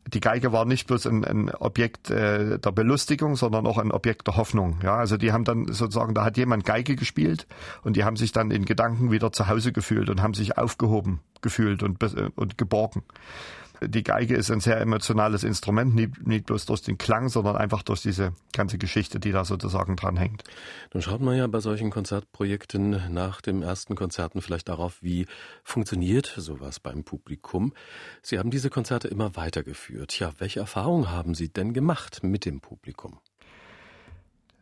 die 0.06 0.20
Geige 0.20 0.52
war 0.52 0.64
nicht 0.64 0.86
bloß 0.86 1.06
ein, 1.06 1.24
ein 1.24 1.50
Objekt 1.54 2.10
äh, 2.10 2.58
der 2.58 2.72
Belustigung, 2.72 3.36
sondern 3.36 3.66
auch 3.66 3.78
ein 3.78 3.92
Objekt 3.92 4.26
der 4.26 4.36
Hoffnung. 4.36 4.78
Ja, 4.82 4.96
also 4.96 5.16
die 5.16 5.32
haben 5.32 5.44
dann 5.44 5.66
sozusagen, 5.66 6.14
da 6.14 6.24
hat 6.24 6.36
jemand 6.36 6.64
Geige 6.64 6.96
gespielt 6.96 7.46
und 7.82 7.96
die 7.96 8.04
haben 8.04 8.16
sich 8.16 8.32
dann 8.32 8.50
in 8.50 8.64
Gedanken 8.64 9.10
wieder 9.10 9.32
zu 9.32 9.48
Hause 9.48 9.72
gefühlt 9.72 10.10
und 10.10 10.22
haben 10.22 10.34
sich 10.34 10.58
aufgehoben 10.58 11.20
gefühlt 11.40 11.82
und, 11.82 12.02
und 12.34 12.58
geborgen. 12.58 13.02
Die 13.82 14.02
Geige 14.02 14.34
ist 14.34 14.50
ein 14.50 14.60
sehr 14.60 14.80
emotionales 14.80 15.44
Instrument, 15.44 15.94
nicht, 15.94 16.26
nicht 16.26 16.46
bloß 16.46 16.66
durch 16.66 16.82
den 16.82 16.98
Klang, 16.98 17.28
sondern 17.28 17.56
einfach 17.56 17.82
durch 17.82 18.02
diese 18.02 18.32
ganze 18.52 18.78
Geschichte, 18.78 19.20
die 19.20 19.32
da 19.32 19.44
sozusagen 19.44 19.96
dran 19.96 20.16
hängt. 20.16 20.44
Nun 20.94 21.02
schaut 21.02 21.20
man 21.20 21.36
ja 21.36 21.46
bei 21.46 21.60
solchen 21.60 21.90
Konzertprojekten 21.90 23.12
nach 23.12 23.40
dem 23.40 23.62
ersten 23.62 23.94
Konzerten 23.94 24.40
vielleicht 24.40 24.68
darauf, 24.68 25.02
wie 25.02 25.26
funktioniert 25.62 26.32
sowas 26.36 26.80
beim 26.80 27.04
Publikum. 27.04 27.74
Sie 28.22 28.38
haben 28.38 28.50
diese 28.50 28.70
Konzerte 28.70 29.08
immer 29.08 29.36
weitergeführt. 29.36 30.18
Ja, 30.18 30.32
welche 30.38 30.60
Erfahrungen 30.60 31.10
haben 31.10 31.34
Sie 31.34 31.48
denn 31.48 31.72
gemacht 31.74 32.22
mit 32.22 32.44
dem 32.44 32.60
Publikum? 32.60 33.18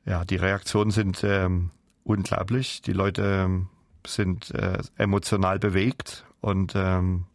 Ja, 0.05 0.25
die 0.25 0.37
Reaktionen 0.37 0.91
sind 0.91 1.23
ähm, 1.25 1.71
unglaublich. 2.03 2.83
Die 2.83 2.93
Leute 2.93 3.45
ähm, 3.45 3.69
sind 4.07 4.51
äh, 4.51 4.79
emotional 4.97 5.59
bewegt 5.59 6.27
und 6.41 6.75
ähm, 6.77 7.27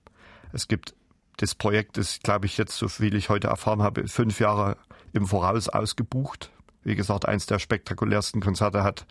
es 0.51 0.67
gibt 0.67 0.93
das 1.39 1.55
Projekt 1.55 1.97
ist, 1.97 2.23
glaube 2.23 2.45
ich, 2.45 2.57
jetzt, 2.57 2.77
so 2.77 2.89
viel 2.89 3.15
ich 3.15 3.29
heute 3.29 3.47
erfahren 3.47 3.81
habe, 3.81 4.07
fünf 4.07 4.39
Jahre 4.39 4.75
im 5.13 5.25
Voraus 5.25 5.69
ausgebucht. 5.69 6.51
Wie 6.83 6.95
gesagt, 6.95 7.25
eins 7.25 7.45
der 7.45 7.59
spektakulärsten 7.59 8.41
Konzerte 8.41 8.83
hat 8.83 9.05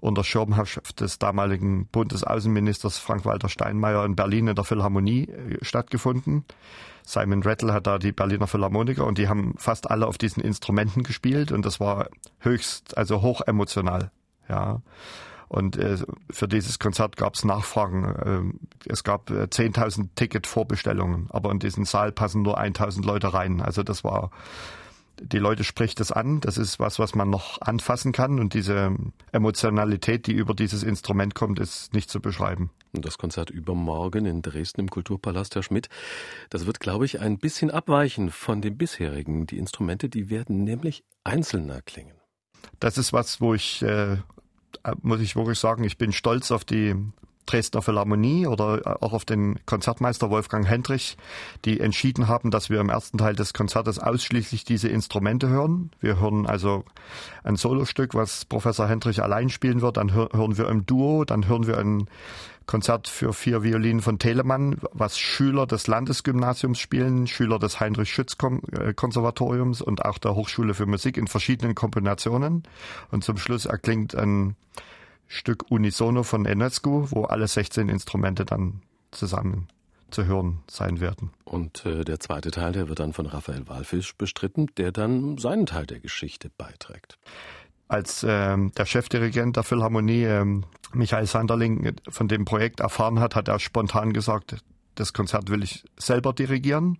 unter 0.00 0.24
Schirmherrschaft 0.24 1.00
des 1.00 1.18
damaligen 1.18 1.86
Bundesaußenministers 1.86 2.98
Frank-Walter 2.98 3.50
Steinmeier 3.50 4.04
in 4.04 4.16
Berlin 4.16 4.48
in 4.48 4.54
der 4.54 4.64
Philharmonie 4.64 5.28
äh, 5.28 5.58
stattgefunden. 5.62 6.44
Simon 7.04 7.42
Rattle 7.42 7.72
hat 7.72 7.86
da 7.86 7.98
die 7.98 8.12
Berliner 8.12 8.46
Philharmoniker 8.46 9.06
und 9.06 9.18
die 9.18 9.28
haben 9.28 9.54
fast 9.58 9.90
alle 9.90 10.06
auf 10.06 10.18
diesen 10.18 10.42
Instrumenten 10.42 11.02
gespielt 11.02 11.52
und 11.52 11.66
das 11.66 11.80
war 11.80 12.08
höchst, 12.38 12.96
also 12.96 13.20
hoch 13.20 13.42
emotional. 13.42 14.10
Ja. 14.48 14.80
Und 15.52 15.76
äh, 15.76 15.98
für 16.30 16.48
dieses 16.48 16.78
Konzert 16.78 17.18
gab 17.18 17.34
es 17.34 17.44
Nachfragen. 17.44 18.56
Äh, 18.86 18.90
es 18.90 19.04
gab 19.04 19.28
äh, 19.28 19.44
10.000 19.44 20.08
Ticket-Vorbestellungen, 20.14 21.26
aber 21.28 21.50
in 21.50 21.58
diesen 21.58 21.84
Saal 21.84 22.10
passen 22.10 22.40
nur 22.40 22.58
1.000 22.58 23.04
Leute 23.04 23.34
rein. 23.34 23.60
Also 23.60 23.82
das 23.82 24.02
war, 24.02 24.30
die 25.20 25.36
Leute 25.36 25.62
spricht 25.64 26.00
es 26.00 26.10
an. 26.10 26.40
Das 26.40 26.56
ist 26.56 26.80
was, 26.80 26.98
was 26.98 27.14
man 27.14 27.28
noch 27.28 27.60
anfassen 27.60 28.12
kann. 28.12 28.40
Und 28.40 28.54
diese 28.54 28.96
Emotionalität, 29.30 30.26
die 30.26 30.32
über 30.32 30.54
dieses 30.54 30.82
Instrument 30.82 31.34
kommt, 31.34 31.58
ist 31.58 31.92
nicht 31.92 32.08
zu 32.08 32.22
beschreiben. 32.22 32.70
Und 32.94 33.04
das 33.04 33.18
Konzert 33.18 33.50
übermorgen 33.50 34.24
in 34.24 34.40
Dresden 34.40 34.80
im 34.80 34.88
Kulturpalast, 34.88 35.54
Herr 35.54 35.62
Schmidt, 35.62 35.90
das 36.48 36.64
wird, 36.64 36.80
glaube 36.80 37.04
ich, 37.04 37.20
ein 37.20 37.36
bisschen 37.36 37.70
abweichen 37.70 38.30
von 38.30 38.62
dem 38.62 38.78
bisherigen. 38.78 39.46
Die 39.46 39.58
Instrumente, 39.58 40.08
die 40.08 40.30
werden 40.30 40.64
nämlich 40.64 41.04
einzelner 41.24 41.82
klingen. 41.82 42.16
Das 42.80 42.96
ist 42.96 43.12
was, 43.12 43.42
wo 43.42 43.52
ich 43.52 43.82
äh, 43.82 44.12
äh, 44.14 44.16
muss 45.02 45.20
ich 45.20 45.36
wirklich 45.36 45.58
sagen, 45.58 45.84
ich 45.84 45.98
bin 45.98 46.12
stolz 46.12 46.50
auf 46.50 46.64
die 46.64 46.94
Dresdner 47.52 47.82
Philharmonie 47.82 48.46
oder 48.46 48.78
äh, 48.78 48.94
auch 49.00 49.12
auf 49.12 49.24
den 49.24 49.58
Konzertmeister 49.66 50.30
Wolfgang 50.30 50.66
Hendrich, 50.66 51.16
die 51.64 51.80
entschieden 51.80 52.28
haben, 52.28 52.50
dass 52.50 52.70
wir 52.70 52.80
im 52.80 52.88
ersten 52.88 53.18
Teil 53.18 53.34
des 53.34 53.52
Konzertes 53.52 53.98
ausschließlich 53.98 54.64
diese 54.64 54.88
Instrumente 54.88 55.48
hören. 55.48 55.90
Wir 56.00 56.18
hören 56.18 56.46
also 56.46 56.84
ein 57.44 57.56
Solostück, 57.56 58.14
was 58.14 58.44
Professor 58.44 58.88
Hendrich 58.88 59.22
allein 59.22 59.50
spielen 59.50 59.82
wird, 59.82 59.96
dann 59.96 60.12
hören 60.12 60.56
wir 60.56 60.68
im 60.68 60.86
Duo, 60.86 61.24
dann 61.24 61.46
hören 61.46 61.66
wir 61.66 61.78
ein 61.78 62.08
Konzert 62.66 63.08
für 63.08 63.32
vier 63.32 63.62
Violinen 63.62 64.00
von 64.00 64.18
Telemann, 64.18 64.76
was 64.92 65.18
Schüler 65.18 65.66
des 65.66 65.88
Landesgymnasiums 65.88 66.78
spielen, 66.78 67.26
Schüler 67.26 67.58
des 67.58 67.80
Heinrich-Schütz-Konservatoriums 67.80 69.80
äh, 69.80 69.84
und 69.84 70.04
auch 70.04 70.18
der 70.18 70.34
Hochschule 70.34 70.74
für 70.74 70.86
Musik 70.86 71.16
in 71.16 71.26
verschiedenen 71.26 71.74
Kombinationen. 71.74 72.62
Und 73.10 73.24
zum 73.24 73.36
Schluss 73.36 73.66
erklingt 73.66 74.14
ein 74.14 74.56
Stück 75.32 75.70
Unisono 75.70 76.24
von 76.24 76.44
Enescu, 76.44 77.06
wo 77.10 77.24
alle 77.24 77.48
16 77.48 77.88
Instrumente 77.88 78.44
dann 78.44 78.82
zusammen 79.12 79.66
zu 80.10 80.26
hören 80.26 80.58
sein 80.70 81.00
werden. 81.00 81.30
Und 81.44 81.86
äh, 81.86 82.04
der 82.04 82.20
zweite 82.20 82.50
Teil, 82.50 82.72
der 82.72 82.88
wird 82.88 82.98
dann 82.98 83.14
von 83.14 83.24
Raphael 83.24 83.66
Walfisch 83.66 84.14
bestritten, 84.14 84.66
der 84.76 84.92
dann 84.92 85.38
seinen 85.38 85.64
Teil 85.64 85.86
der 85.86 86.00
Geschichte 86.00 86.50
beiträgt. 86.58 87.18
Als 87.88 88.26
ähm, 88.28 88.72
der 88.76 88.84
Chefdirigent 88.84 89.56
der 89.56 89.62
Philharmonie, 89.62 90.24
ähm, 90.24 90.64
Michael 90.92 91.26
Sanderling, 91.26 91.96
von 92.10 92.28
dem 92.28 92.44
Projekt 92.44 92.80
erfahren 92.80 93.18
hat, 93.18 93.34
hat 93.34 93.48
er 93.48 93.58
spontan 93.58 94.12
gesagt, 94.12 94.56
das 94.96 95.14
Konzert 95.14 95.48
will 95.48 95.62
ich 95.62 95.82
selber 95.98 96.34
dirigieren. 96.34 96.98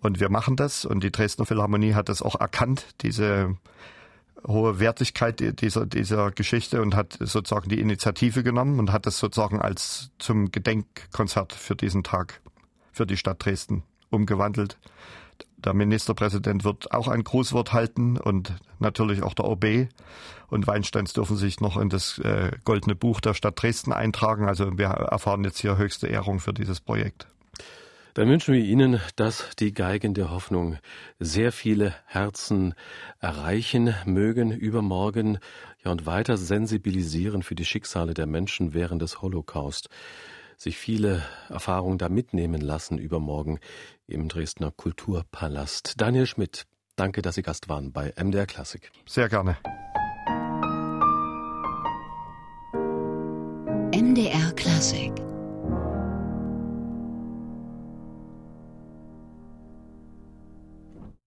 Und 0.00 0.20
wir 0.20 0.28
machen 0.28 0.56
das. 0.56 0.84
Und 0.84 1.02
die 1.02 1.10
Dresdner 1.10 1.46
Philharmonie 1.46 1.94
hat 1.94 2.10
das 2.10 2.20
auch 2.20 2.38
erkannt, 2.38 2.86
diese 3.00 3.56
hohe 4.46 4.78
Wertigkeit 4.80 5.60
dieser, 5.60 5.86
dieser 5.86 6.30
Geschichte 6.30 6.82
und 6.82 6.94
hat 6.94 7.16
sozusagen 7.20 7.68
die 7.68 7.80
Initiative 7.80 8.42
genommen 8.42 8.78
und 8.78 8.92
hat 8.92 9.06
es 9.06 9.18
sozusagen 9.18 9.60
als 9.60 10.10
zum 10.18 10.50
Gedenkkonzert 10.50 11.52
für 11.52 11.76
diesen 11.76 12.02
Tag 12.02 12.40
für 12.92 13.06
die 13.06 13.16
Stadt 13.16 13.44
Dresden 13.44 13.82
umgewandelt. 14.10 14.78
Der 15.58 15.74
Ministerpräsident 15.74 16.64
wird 16.64 16.92
auch 16.92 17.08
ein 17.08 17.24
Grußwort 17.24 17.72
halten 17.72 18.18
und 18.18 18.54
natürlich 18.78 19.22
auch 19.22 19.34
der 19.34 19.46
OB. 19.46 19.88
Und 20.48 20.66
Weinsteins 20.66 21.12
dürfen 21.12 21.36
sich 21.36 21.60
noch 21.60 21.76
in 21.76 21.88
das 21.88 22.18
äh, 22.18 22.52
Goldene 22.64 22.94
Buch 22.94 23.20
der 23.20 23.34
Stadt 23.34 23.60
Dresden 23.60 23.92
eintragen. 23.92 24.48
Also 24.48 24.78
wir 24.78 24.86
erfahren 24.86 25.44
jetzt 25.44 25.58
hier 25.58 25.76
höchste 25.76 26.06
Ehrung 26.06 26.40
für 26.40 26.52
dieses 26.52 26.80
Projekt. 26.80 27.26
Dann 28.16 28.30
wünschen 28.30 28.54
wir 28.54 28.64
Ihnen, 28.64 28.98
dass 29.16 29.50
die 29.58 29.74
Geigen 29.74 30.14
der 30.14 30.30
Hoffnung 30.30 30.78
sehr 31.18 31.52
viele 31.52 31.94
Herzen 32.06 32.72
erreichen 33.20 33.94
mögen 34.06 34.52
übermorgen 34.52 35.38
ja, 35.84 35.90
und 35.90 36.06
weiter 36.06 36.38
sensibilisieren 36.38 37.42
für 37.42 37.54
die 37.54 37.66
Schicksale 37.66 38.14
der 38.14 38.24
Menschen 38.24 38.72
während 38.72 39.02
des 39.02 39.20
Holocaust. 39.20 39.90
Sich 40.56 40.78
viele 40.78 41.24
Erfahrungen 41.50 41.98
da 41.98 42.08
mitnehmen 42.08 42.62
lassen 42.62 42.96
übermorgen 42.96 43.60
im 44.06 44.28
Dresdner 44.28 44.70
Kulturpalast. 44.70 46.00
Daniel 46.00 46.24
Schmidt, 46.24 46.64
danke, 46.96 47.20
dass 47.20 47.34
Sie 47.34 47.42
Gast 47.42 47.68
waren 47.68 47.92
bei 47.92 48.14
MDR 48.16 48.46
Klassik. 48.46 48.92
Sehr 49.04 49.28
gerne. 49.28 49.58
MDR 53.92 54.52
Klassik 54.52 55.12